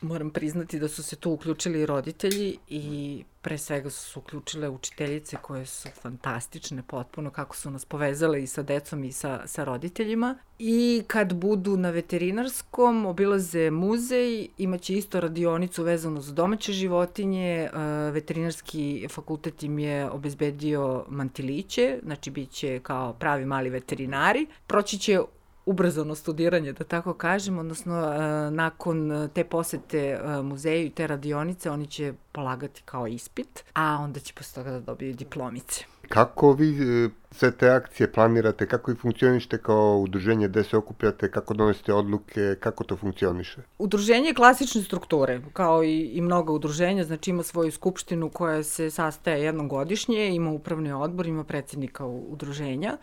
moram 0.00 0.30
priznati 0.30 0.78
da 0.78 0.88
su 0.88 1.02
se 1.02 1.16
tu 1.16 1.30
uključili 1.32 1.87
roditelji 1.87 2.59
i 2.68 3.24
pre 3.42 3.59
svega 3.59 3.90
su 3.90 4.11
se 4.11 4.18
uključile 4.18 4.68
učiteljice 4.68 5.37
koje 5.42 5.66
su 5.66 5.88
fantastične 6.02 6.82
potpuno 6.82 7.30
kako 7.30 7.56
su 7.56 7.70
nas 7.70 7.85
povezale 7.85 8.42
i 8.42 8.46
sa 8.46 8.62
decom 8.62 9.04
i 9.04 9.12
sa, 9.12 9.46
sa 9.46 9.64
roditeljima. 9.64 10.38
I 10.59 11.02
kad 11.06 11.35
budu 11.35 11.76
na 11.76 11.90
veterinarskom, 11.90 13.06
obilaze 13.06 13.70
muzej, 13.70 14.48
imaće 14.59 14.94
isto 14.94 15.20
radionicu 15.20 15.82
vezanu 15.82 16.20
za 16.20 16.32
domaće 16.32 16.72
životinje, 16.72 17.48
e, 17.48 17.70
veterinarski 18.11 19.06
fakultet 19.11 19.62
im 19.62 19.78
je 19.78 20.11
obezbedio 20.11 21.04
mantiliće, 21.09 21.98
znači 22.02 22.30
bit 22.30 22.50
će 22.50 22.80
kao 22.80 23.12
pravi 23.12 23.44
mali 23.44 23.70
veterinari. 23.70 24.46
Proći 24.66 24.98
će 24.98 25.20
ubrzano 25.66 26.14
studiranje, 26.14 26.72
da 26.72 26.85
tako 26.85 27.14
kažem, 27.14 27.59
odnosno 27.59 27.94
e, 27.94 28.50
nakon 28.50 29.29
te 29.35 29.44
posete 29.44 29.98
e, 29.98 30.42
muzeju 30.42 30.87
i 30.87 30.90
te 30.90 31.07
radionice 31.07 31.70
oni 31.70 31.87
će 31.87 32.12
polagati 32.33 32.83
kao 32.85 33.07
ispit, 33.07 33.64
a 33.74 33.98
onda 34.00 34.20
će 34.20 34.35
posle 34.35 34.62
toga 34.62 34.70
da 34.70 34.81
dobiju 34.81 35.14
diplomice. 35.14 35.85
Kako 36.09 36.52
vi 36.52 36.68
e, 36.68 37.09
sve 37.31 37.50
te 37.50 37.70
akcije 37.70 38.12
planirate, 38.12 38.66
kako 38.66 38.90
i 38.90 38.94
funkcionište 38.94 39.59
kao 39.59 39.98
udruženje, 39.98 40.48
gde 40.48 40.64
se 40.64 40.76
okupljate, 40.76 41.31
kako 41.31 41.55
donosite 41.55 41.92
odluke, 41.92 42.57
kako 42.61 42.85
to 42.85 42.96
funkcioniše? 42.96 43.61
Udruženje 43.79 44.29
je 44.29 44.35
klasične 44.35 44.83
strukture, 44.83 45.40
kao 45.52 45.85
i, 45.85 46.00
i 46.00 46.20
mnoga 46.20 46.52
udruženja, 46.52 47.05
znači 47.05 47.31
ima 47.31 47.42
svoju 47.42 47.72
skupštinu 47.72 48.29
koja 48.31 48.62
se 48.62 48.90
sastaje 48.90 49.42
jednom 49.42 49.68
godišnje, 49.68 50.35
ima 50.35 50.50
upravni 50.50 50.92
odbor, 50.92 51.26
ima 51.26 51.44
predsednika 51.44 52.07
udruženja. 52.07 52.92
E, 52.92 52.98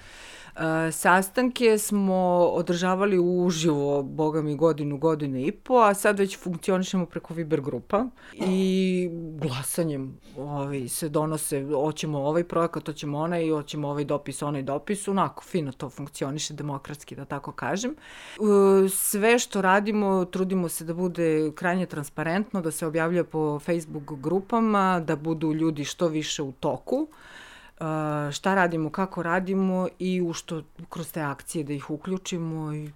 sastanke 0.91 1.77
smo 1.77 2.15
održavali 2.53 3.19
uživo, 3.19 4.03
boga 4.03 4.41
mi, 4.41 4.55
godinu, 4.55 4.97
godinu 4.97 5.39
i 5.39 5.51
po, 5.51 5.73
a 5.73 5.93
sad 5.93 6.19
već 6.19 6.37
funkcionišemo 6.37 7.05
preko 7.05 7.33
Viber 7.33 7.61
grupa 7.61 8.05
i 8.33 9.09
glasanjem 9.41 10.17
ovaj, 10.37 10.87
se 10.87 11.09
donose, 11.09 11.65
hoćemo 11.73 12.19
ovaj 12.19 12.43
projekat, 12.43 12.85
hoćemo 12.85 13.17
onaj, 13.17 13.49
hoćemo 13.49 13.87
ovaj 13.89 14.05
dopis, 14.05 14.41
onaj 14.41 14.61
dopis, 14.61 15.07
onako 15.07 15.43
fino 15.43 15.71
to 15.71 15.89
funkcioniše 15.89 16.53
demokratski, 16.53 17.15
da 17.15 17.25
tako 17.25 17.51
kažem. 17.51 17.91
E, 17.91 18.89
sve 18.89 19.39
što 19.39 19.61
radimo, 19.61 20.25
trudimo 20.25 20.69
se 20.69 20.85
da 20.85 20.93
bude 20.93 21.51
krajnje 21.55 21.85
transparentno, 21.85 22.61
da 22.61 22.71
se 22.71 22.87
objavlja 22.87 23.23
po 23.23 23.59
Facebook 23.59 24.13
grupama, 24.21 24.99
da 24.99 25.15
budu 25.15 25.53
ljudi 25.53 25.85
što 25.85 26.07
više 26.07 26.43
u 26.43 26.51
toku 26.51 27.07
šta 28.31 28.55
radimo, 28.55 28.89
kako 28.89 29.23
radimo 29.23 29.88
i 29.99 30.21
u 30.21 30.33
što 30.33 30.62
kroz 30.89 31.12
te 31.12 31.21
akcije 31.21 31.63
da 31.63 31.73
ih 31.73 31.89
uključimo 31.89 32.73
i 32.73 32.89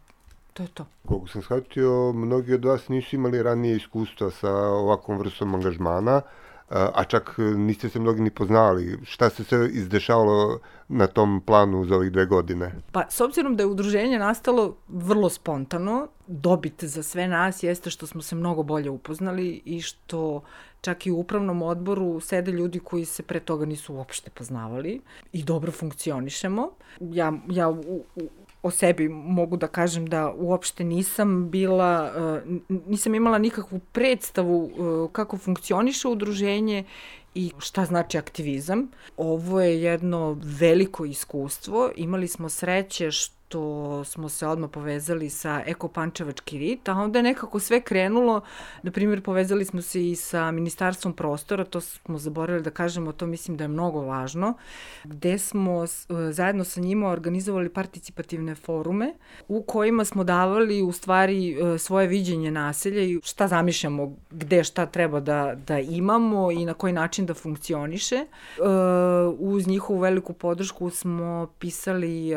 to 0.54 0.64
je 0.64 0.70
to. 0.70 0.86
Koliko 1.08 1.28
sam 1.28 1.42
shvatio, 1.42 2.14
mnogi 2.14 2.54
od 2.54 2.66
vas 2.66 2.88
nisu 2.88 3.16
imali 3.16 3.44
ranije 3.44 3.76
iskustva 3.76 4.32
sa 4.32 4.52
ovakvom 4.58 5.18
vrstom 5.18 5.56
angažmana, 5.56 6.22
a 6.70 7.04
čak 7.04 7.36
niste 7.38 7.90
se 7.90 8.00
mnogi 8.00 8.22
ni 8.22 8.30
poznali. 8.30 9.00
Šta 9.04 9.30
se 9.30 9.44
sve 9.44 9.70
izdešavalo 9.70 10.60
na 10.88 11.08
tom 11.08 11.42
planu 11.46 11.86
za 11.86 11.96
ovih 11.96 12.12
dve 12.12 12.26
godine? 12.26 12.72
Pa, 12.92 13.06
s 13.10 13.22
obzirom 13.22 13.56
da 13.56 13.64
je 13.64 13.68
udruženje 13.68 14.20
nastalo 14.20 14.76
vrlo 14.88 15.30
spontano, 15.30 16.08
dobit 16.28 16.84
za 16.84 17.04
sve 17.04 17.28
nas 17.28 17.64
jeste 17.64 17.90
što 17.90 18.08
smo 18.08 18.22
se 18.22 18.36
mnogo 18.36 18.64
bolje 18.64 18.90
upoznali 18.90 19.62
i 19.66 19.82
što 19.82 20.42
čak 20.82 21.08
i 21.08 21.12
u 21.12 21.20
upravnom 21.20 21.62
odboru 21.62 22.20
sede 22.20 22.52
ljudi 22.52 22.80
koji 22.80 23.06
se 23.06 23.24
pre 23.24 23.40
toga 23.40 23.66
nisu 23.66 23.94
uopšte 23.94 24.30
poznavali 24.30 25.02
i 25.34 25.44
dobro 25.44 25.72
funkcionišemo. 25.72 26.70
Ja, 27.00 27.34
ja 27.50 27.70
u, 27.70 28.04
u, 28.16 28.30
o 28.64 28.72
sebi 28.72 29.10
mogu 29.10 29.58
da 29.58 29.68
kažem 29.68 30.06
da 30.06 30.32
uopšte 30.32 30.84
nisam 30.84 31.50
bila, 31.50 32.12
uh, 32.16 32.78
nisam 32.88 33.16
imala 33.16 33.38
nikakvu 33.38 33.80
predstavu 33.92 34.64
uh, 34.64 35.12
kako 35.12 35.38
funkcioniše 35.38 36.08
udruženje 36.08 36.84
i 37.38 37.52
šta 37.60 37.86
znači 37.86 38.18
aktivizam. 38.18 38.88
Ovo 39.18 39.62
je 39.62 39.82
jedno 39.82 40.38
veliko 40.44 41.06
iskustvo. 41.06 41.92
Imali 41.96 42.28
smo 42.28 42.50
sreće 42.50 43.12
što 43.12 44.04
smo 44.04 44.30
se 44.30 44.48
odmah 44.48 44.70
povezali 44.70 45.30
sa 45.30 45.64
Eko 45.66 45.88
Pančevački 45.88 46.58
rit, 46.58 46.90
a 46.90 46.94
onda 46.94 47.20
je 47.20 47.24
nekako 47.24 47.60
sve 47.60 47.82
krenulo, 47.82 48.42
na 48.84 48.92
primjer 48.92 49.22
povezali 49.24 49.66
smo 49.66 49.82
se 49.82 50.10
i 50.10 50.16
sa 50.16 50.52
Ministarstvom 50.52 51.14
prostora, 51.14 51.66
to 51.66 51.82
smo 51.82 52.18
zaboravili 52.18 52.64
da 52.64 52.70
kažemo, 52.70 53.12
to 53.12 53.28
mislim 53.28 53.58
da 53.58 53.64
je 53.64 53.68
mnogo 53.68 54.02
važno, 54.02 54.54
gde 55.04 55.38
smo 55.38 55.84
e, 55.84 55.88
zajedno 56.32 56.64
sa 56.64 56.82
njima 56.82 57.10
organizovali 57.10 57.70
participativne 57.70 58.56
forume 58.56 59.14
u 59.48 59.62
kojima 59.64 60.06
smo 60.06 60.24
davali 60.24 60.82
u 60.82 60.92
stvari 60.92 61.52
e, 61.52 61.78
svoje 61.78 62.08
viđenje 62.08 62.52
naselja 62.52 63.02
i 63.02 63.20
šta 63.24 63.48
zamišljamo, 63.48 64.16
gde 64.30 64.64
šta 64.64 64.86
treba 64.86 65.20
da, 65.20 65.56
da 65.68 65.80
imamo 65.80 66.52
i 66.52 66.66
na 66.66 66.74
koji 66.74 66.94
način 66.94 67.26
da 67.28 67.34
funkcioniše. 67.34 68.16
E, 68.16 68.28
uz 69.40 69.68
njihovu 69.68 70.00
veliku 70.00 70.34
podršku 70.34 70.90
smo 70.90 71.48
pisali 71.60 72.32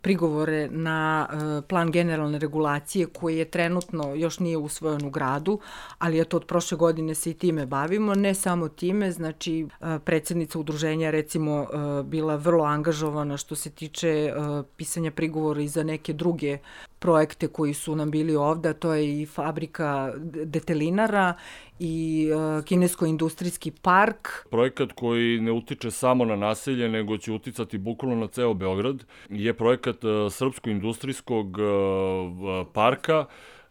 prigovor 0.00 0.40
odgovore 0.40 0.68
na 0.70 1.28
uh, 1.28 1.64
plan 1.68 1.90
generalne 1.90 2.38
regulacije 2.38 3.06
koji 3.06 3.38
je 3.38 3.44
trenutno 3.44 4.14
još 4.14 4.38
nije 4.38 4.56
usvojen 4.56 5.06
u 5.06 5.10
gradu, 5.10 5.60
ali 5.98 6.16
je 6.16 6.24
to 6.24 6.36
od 6.36 6.44
prošle 6.44 6.78
godine 6.78 7.14
se 7.14 7.30
i 7.30 7.34
time 7.34 7.66
bavimo, 7.66 8.14
ne 8.14 8.34
samo 8.34 8.68
time, 8.68 9.12
znači 9.12 9.66
predsednica 10.04 10.58
udruženja 10.58 11.10
recimo 11.10 11.66
bila 12.04 12.36
vrlo 12.36 12.64
angažovana 12.64 13.36
što 13.36 13.54
se 13.54 13.70
tiče 13.70 14.32
pisanja 14.76 15.10
prigovora 15.10 15.60
i 15.60 15.68
za 15.68 15.82
neke 15.82 16.12
druge 16.12 16.58
projekte 16.98 17.48
koji 17.48 17.74
su 17.74 17.96
nam 17.96 18.10
bili 18.10 18.36
ovde, 18.36 18.74
to 18.74 18.94
je 18.94 19.22
i 19.22 19.26
fabrika 19.26 20.12
detelinara 20.44 21.34
i 21.80 22.30
uh, 22.32 22.64
kinesko-industrijski 22.64 23.70
park. 23.82 24.28
Projekat 24.50 24.92
koji 24.92 25.40
ne 25.40 25.52
utiče 25.52 25.90
samo 25.90 26.24
na 26.24 26.36
naselje, 26.36 26.88
nego 26.88 27.18
će 27.18 27.32
uticati 27.32 27.78
bukvalno 27.78 28.16
na 28.16 28.26
ceo 28.26 28.54
Beograd, 28.54 29.04
je 29.28 29.54
projekat 29.54 30.04
uh, 30.04 30.10
Srpsko-industrijskog 30.32 31.58
uh, 31.58 32.66
parka, 32.72 33.18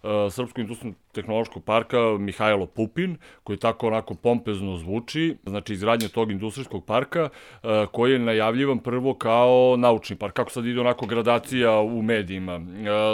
uh, 0.04 0.10
Srpsko 0.32 0.62
industrijskog 0.62 1.09
tehnološkog 1.12 1.64
parka 1.64 1.98
Mihajlo 2.20 2.66
Pupin, 2.66 3.18
koji 3.44 3.58
tako 3.58 3.88
onako 3.88 4.16
pompezno 4.16 4.78
zvuči, 4.78 5.38
znači 5.46 5.74
izgradnje 5.74 6.08
tog 6.08 6.32
industrijskog 6.32 6.86
parka, 6.86 7.30
e, 7.64 7.86
koji 7.92 8.12
je 8.12 8.20
najavljivan 8.20 8.80
prvo 8.80 9.14
kao 9.14 9.76
naučni 9.78 10.16
park, 10.16 10.34
kako 10.34 10.52
sad 10.52 10.66
ide 10.66 10.80
onako 10.80 11.06
gradacija 11.06 11.80
u 11.80 12.02
medijima. 12.02 12.56
E, 12.56 12.60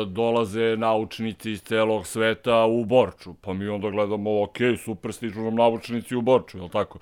dolaze 0.05 0.77
naučnici 0.77 1.51
iz 1.51 1.62
celog 1.62 2.08
sveta 2.08 2.65
u 2.65 2.86
Borču, 2.86 3.34
pa 3.41 3.53
mi 3.53 3.67
onda 3.67 3.89
gledamo, 3.89 4.43
ok, 4.43 4.58
super, 4.84 5.13
stižu 5.13 5.41
nam 5.41 5.55
naučnici 5.55 6.15
u 6.15 6.21
Borču, 6.21 6.58
je 6.58 6.63
li 6.63 6.69
tako? 6.69 6.99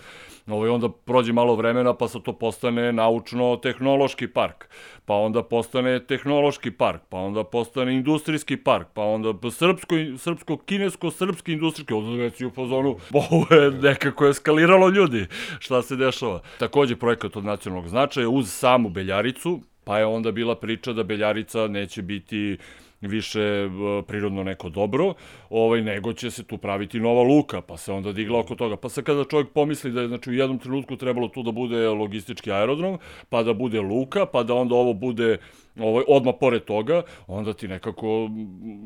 Ovo 0.48 0.74
onda 0.74 0.90
prođe 0.90 1.34
malo 1.34 1.56
vremena, 1.56 1.94
pa 1.94 2.08
sad 2.08 2.22
to 2.22 2.34
postane 2.34 2.94
naučno-tehnološki 2.94 4.28
park, 4.28 4.68
pa 5.06 5.14
onda 5.14 5.44
postane 5.44 6.06
tehnološki 6.06 6.72
park, 6.72 7.02
pa 7.10 7.18
onda 7.18 7.44
postane 7.44 7.96
industrijski 7.96 8.58
park, 8.58 8.88
pa 8.94 9.02
onda 9.02 9.52
srpsko, 9.52 9.96
srpsko-kineski 9.96 10.83
kinesko-srpske 10.84 11.54
industrijske, 11.54 11.94
onda 11.94 12.24
već 12.24 12.42
u 12.42 12.50
fazonu, 12.50 12.98
ovo 13.32 13.56
je 13.56 13.72
nekako 13.72 14.28
eskaliralo 14.28 14.90
ljudi, 14.90 15.26
šta 15.60 15.82
se 15.82 15.96
dešava. 15.96 16.42
Takođe 16.60 16.96
projekat 16.96 17.36
od 17.36 17.46
nacionalnog 17.46 17.90
značaja 17.90 18.30
uz 18.30 18.52
samu 18.52 18.90
Beljaricu, 18.90 19.62
pa 19.84 20.00
je 20.00 20.06
onda 20.06 20.32
bila 20.32 20.56
priča 20.56 20.94
da 20.94 21.04
Beljarica 21.04 21.68
neće 21.68 22.02
biti 22.02 22.58
više 23.02 23.42
e, 23.42 23.70
prirodno 24.08 24.44
neko 24.44 24.70
dobro, 24.70 25.14
ovaj, 25.50 25.82
nego 25.82 26.14
će 26.14 26.32
se 26.32 26.44
tu 26.44 26.58
praviti 26.58 27.00
nova 27.00 27.24
luka, 27.24 27.62
pa 27.62 27.78
se 27.78 27.92
onda 27.92 28.12
digla 28.12 28.40
oko 28.40 28.56
toga. 28.56 28.78
Pa 28.78 28.90
se 28.90 29.04
kada 29.04 29.24
čovjek 29.24 29.50
pomisli 29.50 29.92
da 29.92 30.02
je 30.02 30.08
znači, 30.08 30.30
u 30.30 30.34
jednom 30.34 30.60
trenutku 30.60 30.96
trebalo 30.96 31.28
tu 31.28 31.44
da 31.44 31.52
bude 31.52 31.88
logistički 31.88 32.52
aerodrom, 32.52 33.00
pa 33.30 33.44
da 33.44 33.54
bude 33.54 33.82
luka, 33.82 34.26
pa 34.26 34.44
da 34.44 34.54
onda 34.54 34.76
ovo 34.76 34.94
bude 34.94 35.38
ovaj, 35.80 36.04
odmah 36.08 36.34
pored 36.40 36.64
toga, 36.64 37.02
onda 37.28 37.54
ti 37.54 37.68
nekako 37.68 38.30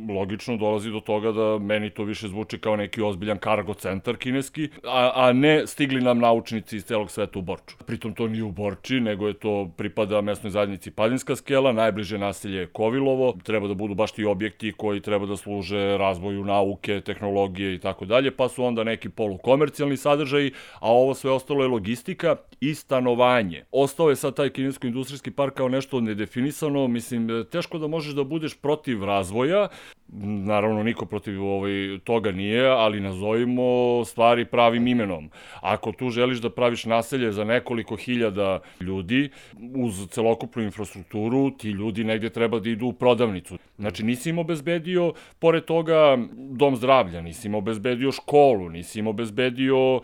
logično 0.10 0.58
dolazi 0.58 0.92
do 0.92 1.00
toga 1.00 1.32
da 1.32 1.60
meni 1.60 1.90
to 1.90 2.04
više 2.04 2.28
zvuči 2.28 2.60
kao 2.60 2.76
neki 2.76 3.02
ozbiljan 3.02 3.38
kargo 3.38 3.74
centar 3.74 4.18
kineski, 4.18 4.70
a, 4.84 5.12
a 5.16 5.34
ne 5.34 5.68
stigli 5.68 6.02
nam 6.02 6.20
naučnici 6.20 6.78
iz 6.78 6.86
celog 6.86 7.12
sveta 7.12 7.40
u 7.40 7.42
Borču. 7.42 7.78
Pritom 7.86 8.14
to 8.14 8.28
nije 8.28 8.44
u 8.44 8.52
Borči, 8.52 9.00
nego 9.00 9.28
je 9.28 9.34
to 9.34 9.72
pripada 9.78 10.22
mesnoj 10.22 10.52
zajednici 10.52 10.92
Padinska 10.92 11.36
skela, 11.36 11.72
najbliže 11.72 12.18
naselje 12.18 12.58
je 12.58 12.68
Kovilovo, 12.68 13.34
treba 13.44 13.68
da 13.68 13.74
budu 13.74 13.96
baš 13.96 14.12
ti 14.12 14.26
objekti 14.26 14.74
koji 14.78 15.02
treba 15.02 15.26
da 15.26 15.38
služe 15.38 15.98
razvoju 15.98 16.46
nauke, 16.46 17.02
tehnologije 17.02 17.76
i 17.76 17.80
tako 17.80 18.06
dalje, 18.06 18.32
pa 18.32 18.50
su 18.50 18.64
onda 18.64 18.84
neki 18.84 19.10
polukomercijalni 19.10 19.98
sadržaji, 19.98 20.52
a 20.80 20.92
ovo 20.92 21.14
sve 21.14 21.32
ostalo 21.32 21.64
je 21.64 21.68
logistika 21.68 22.36
i 22.62 22.76
stanovanje. 22.76 23.64
Ostao 23.72 24.10
je 24.10 24.16
sad 24.16 24.36
taj 24.36 24.50
kinesko-industrijski 24.50 25.32
park 25.32 25.54
kao 25.54 25.70
nešto 25.70 26.02
nedefinisano, 26.02 26.77
ono, 26.78 26.88
mislim, 26.88 27.46
teško 27.52 27.78
da 27.78 27.88
možeš 27.88 28.14
da 28.14 28.24
budeš 28.24 28.58
protiv 28.62 29.04
razvoja, 29.04 29.68
naravno 30.46 30.84
niko 30.84 31.06
protiv 31.06 31.44
ovaj, 31.44 32.00
toga 32.04 32.32
nije, 32.32 32.68
ali 32.68 33.00
nazovimo 33.00 34.06
stvari 34.06 34.46
pravim 34.46 34.88
imenom. 34.88 35.30
Ako 35.62 35.92
tu 35.92 36.10
želiš 36.10 36.40
da 36.40 36.50
praviš 36.50 36.86
naselje 36.86 37.32
za 37.32 37.44
nekoliko 37.44 37.96
hiljada 37.96 38.60
ljudi, 38.82 39.30
uz 39.76 40.08
celokupnu 40.10 40.64
infrastrukturu, 40.64 41.52
ti 41.52 41.70
ljudi 41.70 42.04
negde 42.04 42.30
treba 42.30 42.60
da 42.60 42.70
idu 42.70 42.86
u 42.88 42.94
prodavnicu. 42.94 43.58
Znači, 43.78 44.04
nisi 44.04 44.30
im 44.30 44.40
obezbedio, 44.40 45.14
pored 45.40 45.66
toga, 45.66 46.18
dom 46.34 46.76
zdravlja, 46.76 47.22
nisi 47.22 47.48
im 47.48 47.56
obezbedio 47.56 48.12
školu, 48.12 48.70
nisi 48.70 49.00
im 49.00 49.08
obezbedio, 49.08 49.96
uh, 49.96 50.02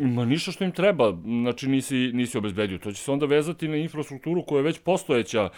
ma 0.00 0.24
ništa 0.24 0.52
što 0.52 0.64
im 0.64 0.72
treba, 0.72 1.16
znači 1.24 1.68
nisi, 1.68 2.10
nisi 2.14 2.38
obezbedio. 2.38 2.78
To 2.78 2.92
će 2.92 3.02
se 3.02 3.12
onda 3.12 3.26
vezati 3.26 3.68
na 3.68 3.76
infrastrukturu 3.76 4.42
koja 4.42 4.58
je 4.58 4.62
već 4.62 4.78
postojeća, 4.78 5.44
uh, 5.44 5.50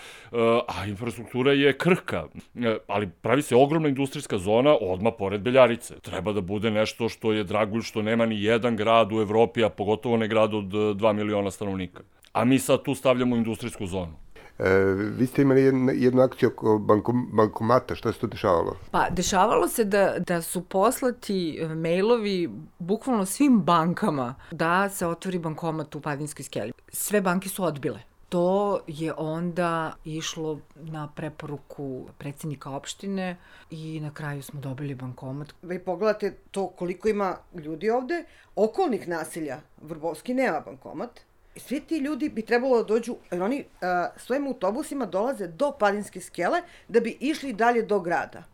a 0.69 0.87
infrastruktura 0.87 1.53
je 1.53 1.79
krhka, 1.79 2.25
uh, 2.25 2.65
ali 2.87 3.11
pravi 3.23 3.43
se 3.43 3.57
ogromna 3.57 3.89
industrijska 3.89 4.39
zona 4.39 4.77
odma 4.81 5.11
pored 5.11 5.41
Beljarice. 5.41 6.01
Treba 6.01 6.33
da 6.33 6.41
bude 6.41 6.71
nešto 6.71 7.09
što 7.09 7.33
je 7.33 7.45
dragulj, 7.45 7.83
što 7.83 8.03
nema 8.03 8.27
ni 8.27 8.43
jedan 8.43 8.77
grad 8.77 9.13
u 9.13 9.21
Evropi, 9.21 9.65
a 9.65 9.69
pogotovo 9.69 10.17
ne 10.17 10.29
grad 10.29 10.55
od 10.55 10.65
2 10.65 11.13
miliona 11.13 11.51
stanovnika. 11.51 12.03
A 12.33 12.45
mi 12.45 12.59
sad 12.59 12.83
tu 12.83 12.95
stavljamo 12.95 13.37
industrijsku 13.37 13.87
zonu. 13.87 14.13
E, 14.59 14.95
vi 15.19 15.27
ste 15.27 15.43
imali 15.43 15.63
jednu, 15.63 15.93
jednu 15.95 16.23
akciju 16.23 16.49
oko 16.49 16.79
bankom, 16.79 17.29
bankomata, 17.33 17.95
šta 17.95 18.13
se 18.13 18.19
to 18.19 18.27
dešavalo? 18.27 18.77
Pa, 18.91 19.11
dešavalo 19.11 19.69
se 19.69 19.85
da, 19.85 20.15
da 20.27 20.43
su 20.43 20.61
poslati 20.65 21.61
mailovi 21.77 22.51
bukvalno 22.79 23.27
svim 23.27 23.61
bankama 23.61 24.35
da 24.51 24.89
se 24.89 25.07
otvori 25.07 25.39
bankomat 25.39 25.95
u 25.95 26.01
Padinskoj 26.01 26.45
skeli. 26.45 26.73
Sve 26.93 27.21
banke 27.21 27.49
su 27.49 27.65
odbile 27.65 28.10
to 28.31 28.81
je 28.87 29.13
onda 29.17 29.93
išlo 30.05 30.61
na 30.75 31.09
preporuku 31.17 32.07
predsednika 32.19 32.71
opštine 32.71 33.37
i 33.71 34.01
na 34.01 34.15
kraju 34.15 34.43
smo 34.43 34.61
dobili 34.61 34.95
bankomat. 34.95 35.55
Vi 35.63 35.79
pogledate 35.79 36.35
to 36.51 36.69
koliko 36.69 37.09
ima 37.09 37.37
ljudi 37.55 37.91
ovde, 37.91 38.25
okolnih 38.57 39.09
naselja, 39.09 39.61
Vrbovski 39.83 40.35
nema 40.35 40.61
bankomat, 40.61 41.21
svi 41.57 41.81
ti 41.81 41.99
ljudi 41.99 42.29
bi 42.29 42.43
trebalo 42.43 42.77
da 42.77 42.85
dođu, 42.85 43.17
jer 43.31 43.43
oni 43.43 43.61
uh, 43.61 43.89
svojim 44.17 44.47
autobusima 44.47 45.07
dolaze 45.07 45.47
do 45.47 45.73
Padinske 45.79 46.21
skele 46.21 46.63
da 46.89 47.01
bi 47.01 47.17
išli 47.21 47.53
dalje 47.53 47.83
do 47.83 48.01
grada. 48.01 48.45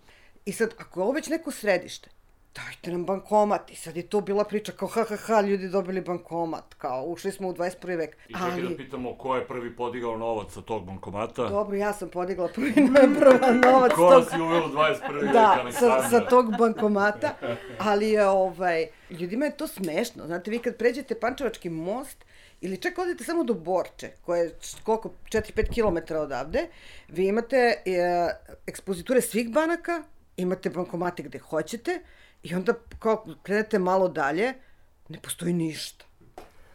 I 0.44 0.52
sad, 0.52 0.74
ako 0.78 1.00
je 1.00 1.04
ovo 1.04 1.12
već 1.12 1.28
neko 1.28 1.50
središte, 1.50 2.10
dajte 2.56 2.90
nam 2.90 3.04
bankomat. 3.04 3.70
I 3.70 3.76
sad 3.76 3.96
je 3.96 4.02
to 4.02 4.20
bila 4.20 4.44
priča 4.44 4.72
kao 4.72 4.88
ha 4.88 5.04
ha 5.08 5.16
ha, 5.16 5.40
ljudi 5.40 5.68
dobili 5.68 6.00
bankomat, 6.00 6.74
kao 6.74 7.04
ušli 7.04 7.32
smo 7.32 7.48
u 7.48 7.54
21. 7.54 7.96
vek. 7.96 8.16
I 8.28 8.32
čekaj 8.32 8.52
Ali... 8.52 8.68
da 8.68 8.76
pitamo 8.76 9.14
ko 9.14 9.36
je 9.36 9.46
prvi 9.46 9.76
podigao 9.76 10.16
novac 10.16 10.52
sa 10.52 10.62
tog 10.62 10.86
bankomata. 10.86 11.48
Dobro, 11.48 11.76
ja 11.76 11.92
sam 11.92 12.08
podigla 12.08 12.48
prvi 12.54 12.72
prva 13.20 13.50
novac. 13.50 13.92
ko 13.92 14.10
tog... 14.10 14.30
si 14.30 14.40
uveo 14.40 14.68
21. 14.68 15.32
da, 15.32 15.62
vek, 15.64 15.74
sa, 15.74 16.08
sa 16.10 16.20
tog 16.20 16.56
bankomata, 16.58 17.34
ali 17.78 18.10
je 18.10 18.28
ovaj, 18.28 18.86
ljudima 19.10 19.44
je 19.44 19.56
to 19.56 19.66
smešno. 19.66 20.26
Znate, 20.26 20.50
vi 20.50 20.58
kad 20.58 20.76
pređete 20.76 21.20
Pančevački 21.20 21.70
most, 21.70 22.24
ili 22.60 22.76
čak 22.76 22.98
odete 22.98 23.24
samo 23.24 23.44
do 23.44 23.54
Borče, 23.54 24.10
koje 24.22 24.40
je 24.40 24.54
koliko, 24.82 25.10
4-5 25.32 25.74
km 25.74 26.14
odavde, 26.14 26.68
vi 27.08 27.26
imate 27.26 27.56
e, 27.56 27.80
ekspoziture 28.66 29.20
svih 29.20 29.50
banaka, 29.50 30.02
imate 30.36 30.70
bankomate 30.70 31.22
gde 31.22 31.38
hoćete, 31.38 32.00
I 32.50 32.54
onda 32.54 32.72
kao 32.98 33.26
krenete 33.42 33.78
malo 33.78 34.08
dalje, 34.08 34.54
ne 35.08 35.20
postoji 35.22 35.52
ništa. 35.52 36.04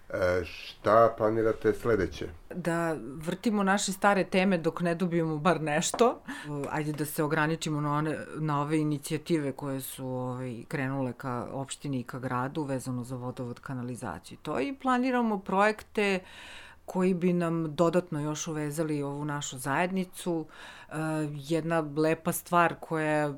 E, 0.09 0.45
šta 0.45 1.13
planirate 1.17 1.73
sledeće? 1.73 2.27
Da 2.55 2.95
vrtimo 3.01 3.63
naše 3.63 3.91
stare 3.91 4.23
teme 4.23 4.57
dok 4.57 4.81
ne 4.81 4.95
dobijemo 4.95 5.37
bar 5.37 5.61
nešto. 5.61 6.21
Ajde 6.69 6.91
da 6.91 7.05
se 7.05 7.23
ograničimo 7.23 7.81
na, 7.81 7.93
one, 7.93 8.17
na 8.35 8.61
ove 8.61 8.79
inicijative 8.79 9.51
koje 9.51 9.81
su 9.81 10.07
ovaj, 10.07 10.63
krenule 10.67 11.13
ka 11.13 11.47
opštini 11.51 11.99
i 11.99 12.03
ka 12.03 12.19
gradu 12.19 12.63
vezano 12.63 13.03
za 13.03 13.15
vodovod 13.15 13.59
kanalizaciju. 13.59 14.37
To 14.41 14.59
i 14.59 14.75
planiramo 14.81 15.39
projekte 15.39 16.19
koji 16.85 17.13
bi 17.13 17.33
nam 17.33 17.75
dodatno 17.75 18.19
još 18.19 18.47
uvezali 18.47 19.03
ovu 19.03 19.25
našu 19.25 19.57
zajednicu. 19.57 20.45
E, 20.89 20.93
jedna 21.31 21.79
lepa 21.97 22.31
stvar 22.31 22.75
koja 22.79 23.33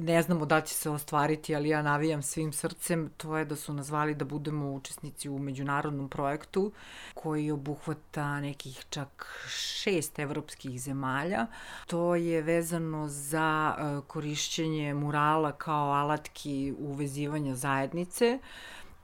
ne 0.00 0.22
znamo 0.22 0.46
da 0.46 0.60
će 0.60 0.74
se 0.74 0.90
ostvariti, 0.90 1.56
ali 1.56 1.68
ja 1.68 1.82
navijam 1.82 2.22
svim 2.22 2.52
srcem, 2.52 3.10
to 3.16 3.36
je 3.36 3.44
da 3.44 3.56
su 3.56 3.72
nazvali 3.72 4.14
da 4.14 4.24
budemo 4.24 4.72
učesnici 4.72 5.28
u 5.28 5.38
međunarodnom 5.38 6.08
projektu 6.08 6.72
koji 7.14 7.50
obuhvata 7.50 8.40
nekih 8.40 8.84
čak 8.90 9.26
šest 9.48 10.18
evropskih 10.18 10.80
zemalja. 10.80 11.46
To 11.86 12.14
je 12.14 12.42
vezano 12.42 13.08
za 13.08 13.76
e, 13.78 14.00
korišćenje 14.06 14.94
murala 14.94 15.52
kao 15.52 15.92
alatki 15.92 16.74
uvezivanja 16.78 17.54
zajednice 17.54 18.38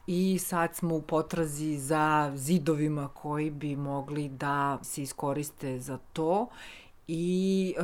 i 0.07 0.39
sad 0.39 0.75
smo 0.75 0.95
u 0.95 1.03
potrazi 1.03 1.79
za 1.79 2.33
zidovima 2.35 3.09
koji 3.09 3.51
bi 3.51 3.77
mogli 3.77 4.29
da 4.29 4.79
se 4.83 5.03
iskoriste 5.03 5.81
za 5.81 5.99
to 6.13 6.49
i 7.13 7.75
e, 7.79 7.83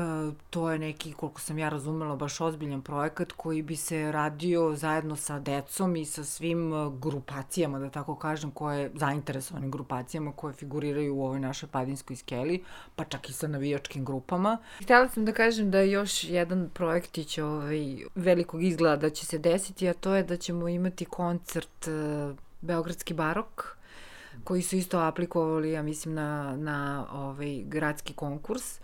to 0.50 0.70
je 0.70 0.78
neki, 0.78 1.12
koliko 1.12 1.40
sam 1.40 1.58
ja 1.58 1.68
razumela, 1.68 2.16
baš 2.16 2.40
ozbiljan 2.40 2.82
projekat 2.82 3.32
koji 3.32 3.62
bi 3.62 3.76
se 3.76 4.12
radio 4.12 4.74
zajedno 4.76 5.16
sa 5.16 5.38
decom 5.38 5.96
i 5.96 6.04
sa 6.04 6.24
svim 6.24 6.72
e, 6.74 6.90
grupacijama, 7.00 7.78
da 7.78 7.90
tako 7.90 8.14
kažem, 8.14 8.50
koje, 8.50 8.90
zainteresovanim 8.94 9.70
grupacijama 9.70 10.32
koje 10.32 10.54
figuriraju 10.54 11.16
u 11.16 11.24
ovoj 11.24 11.40
našoj 11.40 11.68
padinskoj 11.68 12.16
skeli, 12.16 12.62
pa 12.96 13.04
čak 13.04 13.28
i 13.28 13.32
sa 13.32 13.48
navijačkim 13.48 14.04
grupama. 14.04 14.58
Htela 14.82 15.08
sam 15.08 15.24
da 15.24 15.32
kažem 15.32 15.70
da 15.70 15.80
još 15.80 16.24
jedan 16.24 16.70
projektić 16.74 17.38
ovaj, 17.38 17.96
velikog 18.14 18.62
izgleda 18.62 18.96
da 18.96 19.10
će 19.10 19.26
se 19.26 19.38
desiti, 19.38 19.88
a 19.88 19.94
to 19.94 20.14
je 20.14 20.22
da 20.22 20.36
ćemo 20.36 20.68
imati 20.68 21.04
koncert 21.04 21.88
uh, 21.88 22.36
Beogradski 22.60 23.14
barok, 23.14 23.76
koji 24.44 24.62
su 24.62 24.76
isto 24.76 24.98
aplikovali, 24.98 25.72
ja 25.72 25.82
mislim, 25.82 26.14
na, 26.14 26.56
na 26.56 27.06
ovaj 27.12 27.62
gradski 27.64 28.12
konkurs 28.12 28.80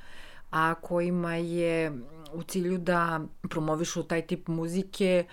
a 0.53 0.75
kojima 0.75 1.35
je 1.35 1.93
u 2.33 2.43
cilju 2.43 2.79
da 2.79 3.21
promovišu 3.49 4.03
taj 4.03 4.27
tip 4.27 4.49
muzike 4.49 5.25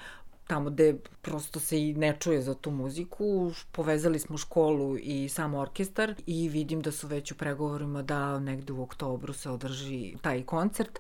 tamo 0.50 0.70
gde 0.70 0.96
prosto 1.22 1.60
se 1.60 1.78
i 1.82 1.94
ne 1.94 2.16
čuje 2.20 2.42
za 2.42 2.54
tu 2.56 2.72
muziku. 2.72 3.52
Povezali 3.72 4.20
smo 4.20 4.38
školu 4.38 4.98
i 4.98 5.30
sam 5.30 5.54
orkestar 5.56 6.14
i 6.26 6.50
vidim 6.50 6.82
da 6.82 6.92
su 6.92 7.08
već 7.08 7.32
u 7.32 7.36
pregovorima 7.36 8.02
da 8.02 8.40
negde 8.40 8.74
u 8.74 8.82
oktobru 8.84 9.34
se 9.34 9.50
održi 9.50 10.16
taj 10.22 10.44
koncert. 10.44 11.00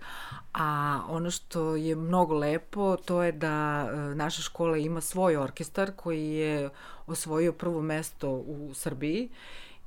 A 0.53 1.01
ono 1.09 1.31
što 1.31 1.75
je 1.75 1.95
mnogo 1.95 2.35
lepo, 2.35 2.97
to 2.97 3.23
je 3.23 3.31
da 3.31 3.89
e, 3.89 4.15
naša 4.15 4.41
škola 4.41 4.77
ima 4.77 5.01
svoj 5.01 5.37
orkestar 5.37 5.91
koji 5.95 6.29
je 6.29 6.69
osvojio 7.07 7.53
prvo 7.53 7.81
mesto 7.81 8.29
u 8.31 8.73
Srbiji 8.73 9.29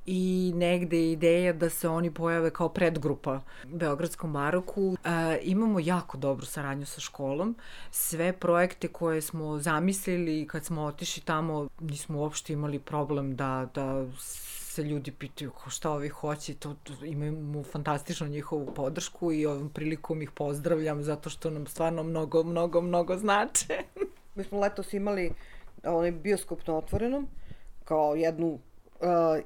i 0.07 0.53
negde 0.57 1.13
ideja 1.13 1.53
da 1.53 1.71
se 1.71 1.89
oni 1.89 2.11
pojave 2.11 2.51
kao 2.51 2.69
predgrupa 2.69 3.41
Beogradskom 3.65 4.33
baroku. 4.33 4.97
E, 5.05 5.39
imamo 5.43 5.81
jako 5.81 6.17
dobru 6.17 6.47
saradnju 6.47 6.87
sa 6.87 7.01
školom. 7.01 7.57
Sve 7.91 8.33
projekte 8.33 8.89
koje 8.89 9.21
smo 9.21 9.59
zamislili 9.59 10.47
kad 10.47 10.65
smo 10.65 10.83
otišli 10.83 11.23
tamo 11.23 11.69
nismo 11.81 12.19
uopšte 12.19 12.53
imali 12.53 12.79
problem 12.79 13.37
da, 13.37 13.69
da 13.75 14.07
se 14.73 14.83
ljudi 14.83 15.11
pitaju 15.11 15.51
ko 15.51 15.71
šta 15.71 15.91
ovi 15.91 16.09
hoće, 16.09 16.55
to, 16.55 16.75
to 16.83 17.05
imamo 17.05 17.63
fantastičnu 17.63 18.29
njihovu 18.29 18.67
podršku 18.75 19.33
i 19.33 19.47
ovom 19.47 19.69
prilikom 19.69 20.23
ih 20.23 20.31
pozdravljam 20.31 21.03
zato 21.03 21.31
što 21.31 21.51
nam 21.51 21.67
stvarno 21.67 22.03
mnogo, 22.03 22.43
mnogo, 22.43 22.81
mnogo 22.81 23.17
znače. 23.17 23.79
Mi 24.35 24.45
smo 24.45 24.61
letos 24.61 24.93
imali 24.93 25.33
onaj 25.85 26.13
bioskop 26.13 26.67
na 26.67 26.77
otvorenom, 26.77 27.27
kao 27.85 28.15
jednu 28.15 28.59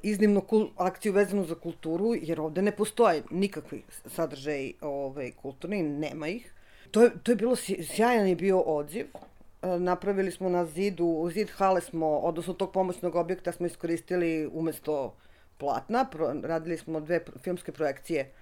iznimno 0.03 0.41
kul, 0.41 0.69
akciju 0.77 1.13
vezanu 1.13 1.45
za 1.45 1.55
kulturu, 1.55 2.15
jer 2.15 2.41
ovde 2.41 2.63
ne 2.63 2.73
postoje 2.73 3.23
nikakvi 3.31 3.83
sadržaji 4.07 4.75
ovaj, 4.81 5.33
kulturni, 5.33 5.83
nema 5.83 6.29
ih. 6.29 6.53
To 6.91 7.03
je, 7.03 7.11
to 7.23 7.33
je 7.33 7.37
bilo, 7.37 7.57
sjajan 7.57 8.29
je 8.29 8.37
bio 8.37 8.61
odziv. 8.61 9.07
Napravili 9.63 10.31
smo 10.31 10.49
na 10.49 10.67
zidu, 10.67 11.05
u 11.07 11.31
zid 11.31 11.51
hale 11.51 11.81
smo, 11.81 12.07
odnosno 12.07 12.55
tog 12.55 12.73
pomoćnog 12.73 13.15
objekta 13.15 13.53
smo 13.53 13.67
iskoristili 13.67 14.51
umesto 14.53 15.15
platna, 15.59 16.05
pro, 16.05 16.35
radili 16.43 16.79
smo 16.79 17.01
dve 17.01 17.21
filmske 17.43 17.73
projekcije 17.73 18.33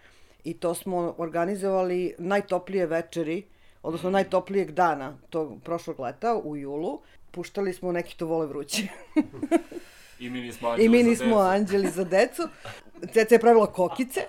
i 0.44 0.54
to 0.54 0.74
smo 0.74 1.14
organizovali 1.18 2.14
najtoplije 2.18 2.86
večeri, 2.86 3.42
odnosno 3.82 4.10
najtoplijeg 4.10 4.70
dana 4.70 5.16
tog 5.30 5.62
prošlog 5.64 6.00
leta 6.00 6.36
u 6.44 6.56
julu. 6.56 7.00
Puštali 7.30 7.72
smo 7.72 7.92
neki 7.92 8.18
to 8.18 8.26
vole 8.26 8.46
vruće. 8.46 8.82
I 10.24 10.30
mi 10.30 10.40
nismo 10.40 10.68
anđeli 10.68 10.86
I 10.86 10.88
mi 10.88 11.02
nismo 11.02 11.36
anđeli 11.36 11.90
za 11.90 12.04
decu. 12.04 12.42
Ceca 13.12 13.34
je 13.34 13.38
pravila 13.38 13.72
kokice. 13.72 14.20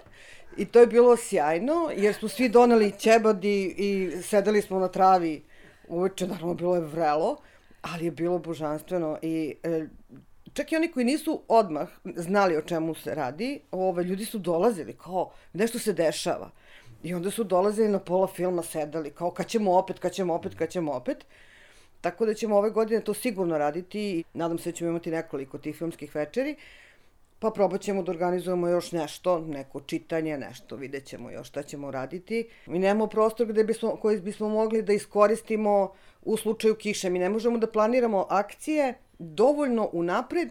I 0.58 0.66
to 0.66 0.80
je 0.80 0.88
bilo 0.88 1.18
sjajno, 1.18 1.92
jer 1.98 2.14
smo 2.14 2.28
svi 2.28 2.50
doneli 2.50 2.94
ćebadi 3.00 3.76
i 3.78 4.22
sedeli 4.22 4.62
smo 4.62 4.80
na 4.80 4.88
travi 4.88 5.44
uveče, 5.88 6.28
naravno 6.28 6.54
bilo 6.54 6.76
je 6.76 6.82
vrelo, 6.82 7.38
ali 7.82 8.06
je 8.06 8.12
bilo 8.12 8.40
božanstveno 8.40 9.18
i 9.22 9.56
e, 9.64 9.88
čak 10.54 10.72
i 10.72 10.76
oni 10.76 10.92
koji 10.92 11.06
nisu 11.06 11.42
odmah 11.48 11.90
znali 12.04 12.58
o 12.58 12.62
čemu 12.62 12.96
se 12.96 13.16
radi, 13.16 13.60
ove, 13.72 14.04
ljudi 14.04 14.26
su 14.26 14.40
dolazili 14.40 14.94
kao 14.94 15.32
nešto 15.54 15.80
se 15.80 15.94
dešava. 15.94 16.50
I 17.04 17.14
onda 17.14 17.32
su 17.32 17.44
dolazili 17.44 17.90
na 17.90 18.00
pola 18.00 18.28
filma, 18.28 18.64
sedali 18.64 19.10
kao 19.12 19.32
kad 19.32 19.48
ćemo 19.48 19.78
opet, 19.78 20.00
kad 20.00 20.12
ćemo 20.12 20.34
opet, 20.34 20.56
kad 20.56 20.70
ćemo 20.70 20.92
opet. 20.92 21.26
Tako 22.06 22.26
da 22.26 22.34
ćemo 22.34 22.58
ove 22.58 22.70
godine 22.70 23.02
to 23.02 23.14
sigurno 23.14 23.58
raditi 23.58 24.00
i 24.00 24.24
nadam 24.34 24.58
se 24.60 24.72
da 24.72 24.76
ćemo 24.76 24.90
imati 24.90 25.12
nekoliko 25.12 25.58
tih 25.58 25.76
filmskih 25.76 26.16
večeri. 26.16 26.56
Pa 27.40 27.50
probat 27.52 27.82
ćemo 27.82 28.04
da 28.04 28.12
organizujemo 28.12 28.68
još 28.68 28.92
nešto, 28.92 29.40
neko 29.40 29.80
čitanje, 29.80 30.38
nešto, 30.38 30.76
vidjet 30.76 31.06
ćemo 31.06 31.32
još 31.32 31.48
šta 31.48 31.64
ćemo 31.64 31.92
raditi. 31.92 32.48
Mi 32.68 32.80
nemamo 32.80 33.08
prostor 33.08 33.48
gde 33.48 33.64
bismo, 33.64 33.96
koji 33.96 34.20
bismo 34.22 34.50
mogli 34.50 34.82
da 34.82 34.94
iskoristimo 34.94 35.94
u 36.22 36.38
slučaju 36.38 36.76
kiše. 36.76 37.10
Mi 37.10 37.20
ne 37.20 37.30
možemo 37.30 37.58
da 37.58 37.72
planiramo 37.72 38.28
akcije 38.30 38.94
dovoljno 39.20 39.90
unapred 39.94 40.50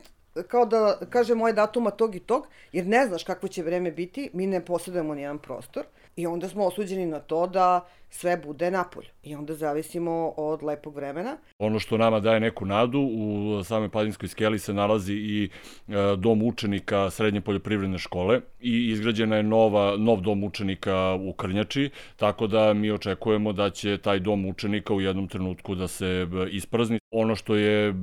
kao 0.48 0.66
da 0.66 0.98
kažemo 1.10 1.44
ovaj 1.44 1.52
datuma 1.52 1.90
tog 1.90 2.16
i 2.16 2.20
tog, 2.20 2.48
jer 2.72 2.86
ne 2.86 3.06
znaš 3.06 3.24
kakvo 3.24 3.48
će 3.48 3.62
vreme 3.62 3.90
biti, 3.92 4.30
mi 4.32 4.46
ne 4.46 4.64
posjedujemo 4.64 5.14
nijedan 5.14 5.38
prostor 5.38 5.84
i 6.16 6.26
onda 6.26 6.48
smo 6.48 6.66
osuđeni 6.66 7.06
na 7.06 7.20
to 7.20 7.46
da 7.46 7.86
sve 8.14 8.36
bude 8.36 8.70
napolju 8.70 9.08
i 9.22 9.34
onda 9.34 9.54
zavisimo 9.54 10.34
od 10.36 10.62
lepog 10.62 10.96
vremena. 10.96 11.36
Ono 11.58 11.78
što 11.78 11.98
nama 11.98 12.20
daje 12.20 12.40
neku 12.40 12.66
nadu, 12.66 13.00
u 13.00 13.60
samoj 13.64 13.88
Padinskoj 13.88 14.28
skeli 14.28 14.58
se 14.58 14.74
nalazi 14.74 15.14
i 15.14 15.44
e, 15.44 15.92
dom 16.16 16.42
učenika 16.42 17.10
srednje 17.10 17.40
poljoprivredne 17.40 17.98
škole 17.98 18.40
i 18.60 18.88
izgrađena 18.88 19.36
je 19.36 19.42
nova, 19.42 19.96
nov 19.96 20.20
dom 20.20 20.44
učenika 20.44 21.14
u 21.14 21.32
Krnjači, 21.32 21.90
tako 22.16 22.46
da 22.46 22.74
mi 22.74 22.90
očekujemo 22.90 23.52
da 23.52 23.70
će 23.70 23.98
taj 23.98 24.20
dom 24.20 24.46
učenika 24.46 24.94
u 24.94 25.00
jednom 25.00 25.28
trenutku 25.28 25.74
da 25.74 25.88
se 25.88 26.06
e, 26.06 26.26
isprazni. 26.50 26.98
Ono 27.10 27.36
što 27.36 27.54
je, 27.54 27.94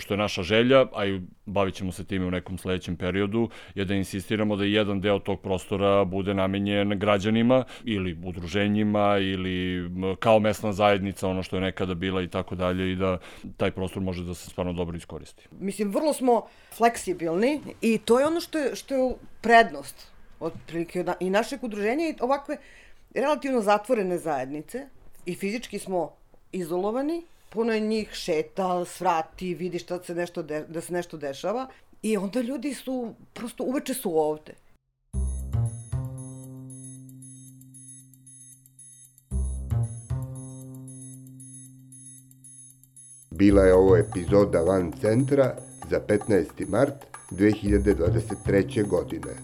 što 0.00 0.14
je 0.14 0.18
naša 0.18 0.42
želja, 0.42 0.86
a 0.94 1.06
i 1.06 1.20
bavit 1.46 1.74
ćemo 1.74 1.92
se 1.92 2.04
time 2.04 2.26
u 2.26 2.30
nekom 2.30 2.58
sledećem 2.58 2.96
periodu, 2.96 3.48
je 3.74 3.84
da 3.84 3.94
insistiramo 3.94 4.56
da 4.56 4.64
jedan 4.64 5.00
deo 5.00 5.18
tog 5.18 5.40
prostora 5.40 6.04
bude 6.04 6.34
namenjen 6.34 6.98
građanima 6.98 7.64
ili 7.84 8.18
udruženjima 8.24 9.18
ili 9.46 9.90
kao 10.18 10.38
mesna 10.38 10.72
zajednica, 10.72 11.28
ono 11.28 11.42
što 11.42 11.56
je 11.56 11.60
nekada 11.60 11.94
bila 11.94 12.22
i 12.22 12.28
tako 12.28 12.54
dalje 12.54 12.92
i 12.92 12.96
da 12.96 13.18
taj 13.56 13.70
prostor 13.70 14.02
može 14.02 14.24
da 14.24 14.34
se 14.34 14.50
stvarno 14.50 14.72
dobro 14.72 14.96
iskoristi. 14.96 15.48
Mislim, 15.60 15.90
vrlo 15.90 16.12
smo 16.12 16.46
fleksibilni 16.76 17.60
i 17.80 17.98
to 17.98 18.20
je 18.20 18.26
ono 18.26 18.40
što 18.40 18.58
je, 18.58 18.76
što 18.76 18.94
je 18.94 19.14
prednost 19.40 20.08
otprilike 20.40 21.04
i 21.20 21.30
našeg 21.30 21.64
udruženja 21.64 22.08
i 22.08 22.14
ovakve 22.20 22.56
relativno 23.14 23.60
zatvorene 23.60 24.18
zajednice 24.18 24.86
i 25.26 25.34
fizički 25.34 25.78
smo 25.78 26.12
izolovani, 26.52 27.22
puno 27.48 27.72
je 27.72 27.80
njih 27.80 28.10
šeta, 28.12 28.84
svrati, 28.84 29.54
vidi 29.54 29.78
šta 29.78 30.02
se 30.02 30.14
nešto 30.14 30.42
de, 30.42 30.64
da 30.68 30.80
se 30.80 30.92
nešto 30.92 31.16
dešava 31.16 31.68
i 32.02 32.16
onda 32.16 32.40
ljudi 32.40 32.74
su, 32.74 33.14
prosto 33.32 33.64
uveče 33.64 33.94
su 33.94 34.18
ovde. 34.18 34.54
Bila 43.36 43.62
je 43.62 43.74
ovo 43.74 43.96
epizoda 43.96 44.60
Van 44.60 44.92
Centra 45.00 45.56
za 45.90 46.00
15. 46.08 46.68
mart 46.68 46.94
2023. 47.30 48.88
godine. 48.88 49.34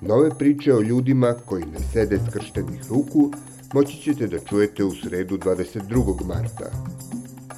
Nove 0.00 0.30
priče 0.38 0.74
o 0.74 0.80
ljudima 0.80 1.34
koji 1.44 1.64
ne 1.64 1.78
sede 1.92 2.18
skrštenih 2.30 2.80
ruku 2.88 3.30
moći 3.74 3.96
ćete 4.02 4.26
da 4.26 4.38
čujete 4.38 4.84
u 4.84 4.90
sredu 4.94 5.38
22. 5.38 6.26
marta. 6.26 6.70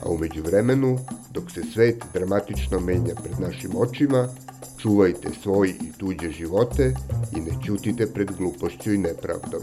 A 0.03 0.11
umeđu 0.11 0.43
vremenu, 0.43 0.99
dok 1.31 1.51
se 1.51 1.63
svet 1.75 2.05
dramatično 2.15 2.81
menja 2.81 3.15
pred 3.23 3.41
našim 3.41 3.71
očima, 3.77 4.29
čuvajte 4.79 5.29
svoj 5.43 5.69
i 5.69 5.93
tuđe 5.99 6.31
živote 6.31 6.95
i 7.37 7.41
ne 7.41 7.53
ćutite 7.67 8.07
pred 8.07 8.31
glupošću 8.39 8.93
i 8.93 8.99
nepravdom. 8.99 9.63